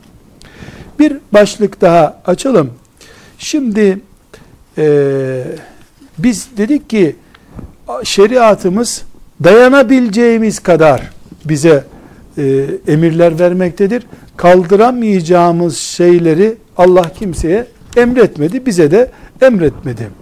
[0.99, 2.71] Bir başlık daha açalım.
[3.39, 4.01] Şimdi
[4.79, 5.45] e,
[6.19, 7.17] biz dedik ki
[8.05, 9.05] şeriatımız
[9.45, 11.11] dayanabileceğimiz kadar
[11.45, 11.85] bize
[12.39, 14.07] e, emirler vermektedir.
[14.37, 17.67] Kaldıramayacağımız şeyleri Allah kimseye
[17.97, 19.11] emretmedi, bize de
[19.43, 20.20] emretmedi.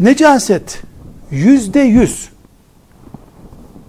[0.00, 0.82] Necaset
[1.30, 2.28] yüzde yüz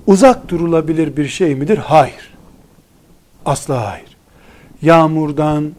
[0.07, 1.78] uzak durulabilir bir şey midir?
[1.78, 2.34] Hayır.
[3.45, 4.18] Asla hayır.
[4.82, 5.72] Yağmurdan,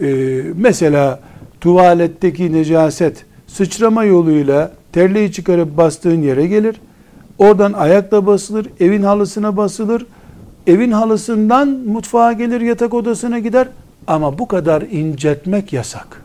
[0.00, 0.06] e,
[0.54, 1.20] mesela
[1.60, 6.80] tuvaletteki necaset sıçrama yoluyla terliği çıkarıp bastığın yere gelir.
[7.38, 10.06] Oradan ayakla basılır, evin halısına basılır.
[10.66, 13.68] Evin halısından mutfağa gelir, yatak odasına gider.
[14.06, 16.22] Ama bu kadar incetmek yasak.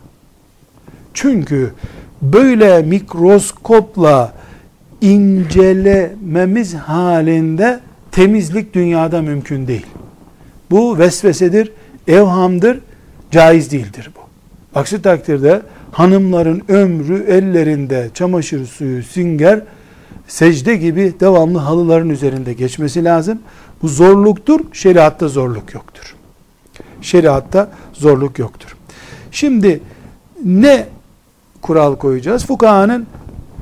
[1.14, 1.74] Çünkü
[2.22, 4.32] böyle mikroskopla
[5.00, 7.80] incelememiz halinde
[8.12, 9.86] temizlik dünyada mümkün değil.
[10.70, 11.72] Bu vesvesedir,
[12.08, 12.80] evhamdır,
[13.30, 14.20] caiz değildir bu.
[14.78, 15.62] Aksi takdirde
[15.92, 19.60] hanımların ömrü ellerinde çamaşır suyu, sünger,
[20.28, 23.38] secde gibi devamlı halıların üzerinde geçmesi lazım.
[23.82, 26.14] Bu zorluktur, şeriatta zorluk yoktur.
[27.02, 28.76] Şeriatta zorluk yoktur.
[29.30, 29.80] Şimdi
[30.44, 30.86] ne
[31.62, 32.46] kural koyacağız?
[32.46, 33.06] Fukahanın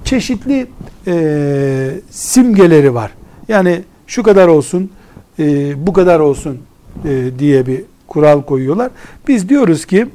[0.05, 0.66] çeşitli
[1.07, 3.11] e, simgeleri var.
[3.49, 4.90] Yani şu kadar olsun,
[5.38, 6.59] e, bu kadar olsun
[7.05, 8.90] e, diye bir kural koyuyorlar.
[9.28, 10.07] Biz diyoruz ki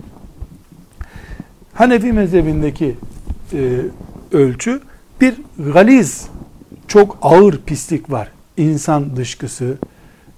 [1.74, 2.96] Hanefi mezhebindeki
[3.54, 3.80] e,
[4.32, 4.82] ölçü
[5.22, 5.36] bir
[5.74, 6.28] galiz,
[6.88, 8.32] çok ağır pislik var.
[8.58, 9.78] İnsan dışkısı,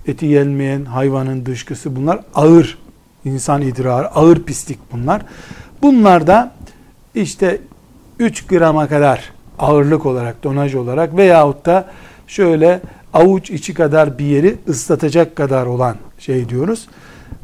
[0.08, 2.78] eti yenmeyen hayvanın dışkısı bunlar ağır
[3.26, 5.22] insan idrarı, ağır pislik bunlar.
[5.82, 6.52] Bunlar da
[7.16, 7.58] işte
[8.20, 11.86] 3 grama kadar ağırlık olarak, donaj olarak veyahut da
[12.28, 12.80] şöyle
[13.14, 16.88] avuç içi kadar bir yeri ıslatacak kadar olan şey diyoruz.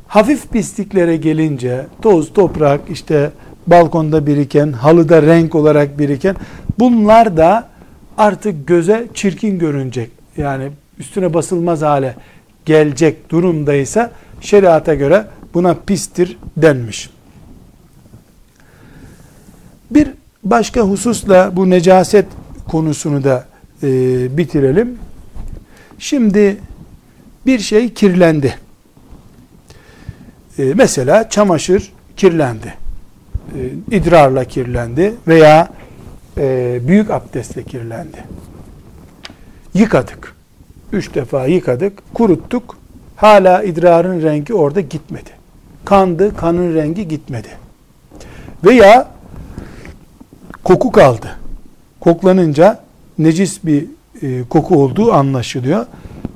[0.08, 3.32] Hafif pisliklere gelince toz, toprak, işte
[3.68, 6.36] balkonda biriken, halıda renk olarak biriken
[6.80, 7.70] bunlar da
[8.18, 10.12] artık göze çirkin görünecek.
[10.38, 12.16] Yani üstüne basılmaz hale
[12.66, 14.12] gelecek durumdaysa
[14.42, 17.10] şeriata göre buna pistir denmiş.
[19.92, 20.08] Bir
[20.44, 22.26] başka hususla bu necaset
[22.68, 23.46] konusunu da
[23.84, 23.88] e,
[24.38, 24.98] bitirelim.
[26.00, 26.58] Şimdi
[27.46, 28.56] bir şey kirlendi.
[30.60, 32.74] E, mesela çamaşır kirlendi.
[33.56, 33.60] E,
[33.96, 35.70] idrarla kirlendi veya
[36.38, 38.18] e, büyük abdestle kirlendi.
[39.74, 40.36] Yıkadık.
[40.94, 42.78] Üç defa yıkadık, kuruttuk.
[43.16, 45.30] Hala idrarın rengi orada gitmedi.
[45.86, 47.50] Kandı, kanın rengi gitmedi.
[48.64, 49.08] Veya
[50.64, 51.38] koku kaldı.
[52.00, 52.84] Koklanınca
[53.18, 53.86] necis bir
[54.22, 55.86] e, koku olduğu anlaşılıyor.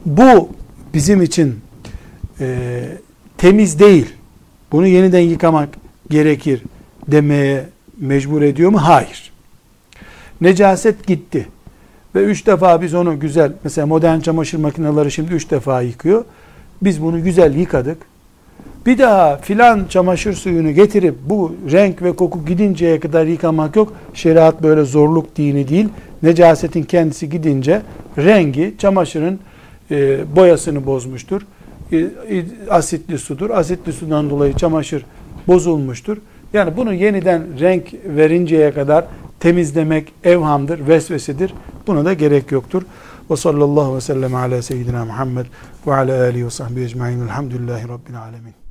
[0.06, 0.50] Bu
[0.94, 1.60] bizim için
[2.40, 2.84] e,
[3.38, 4.14] temiz değil.
[4.72, 5.70] Bunu yeniden yıkamak
[6.10, 6.62] gerekir
[7.08, 7.66] demeye
[7.98, 8.78] mecbur ediyor mu?
[8.84, 9.32] Hayır.
[10.42, 11.48] Necaset gitti.
[12.16, 16.26] Ve üç defa biz onu güzel, mesela modern çamaşır makineleri şimdi üç defa yıkıyor.
[16.82, 17.98] Biz bunu güzel yıkadık.
[18.86, 23.94] Bir daha filan çamaşır suyunu getirip bu renk ve koku gidinceye kadar yıkamak yok.
[24.14, 25.90] Şeriat böyle zorluk dini değil.
[26.24, 27.82] Necasetin kendisi gidince
[28.18, 29.40] rengi çamaşırın
[29.92, 31.42] e, boyasını bozmuştur.
[31.92, 32.06] E,
[32.70, 33.50] asitli sudur.
[33.50, 35.06] Asitli sudan dolayı çamaşır
[35.48, 36.18] bozulmuştur.
[36.54, 39.06] Yani bunu yeniden renk verinceye kadar
[39.40, 41.54] temizlemek evhamdır, vesvesedir.
[41.88, 42.84] Buna da gerek yoktur.
[43.32, 45.46] Ve sallallahu ve sellem ala seyyidina Muhammed
[45.88, 47.22] ve ala alihi ve sahbihi ecma'in.
[47.22, 48.65] Elhamdülillahi Rabbil alemin.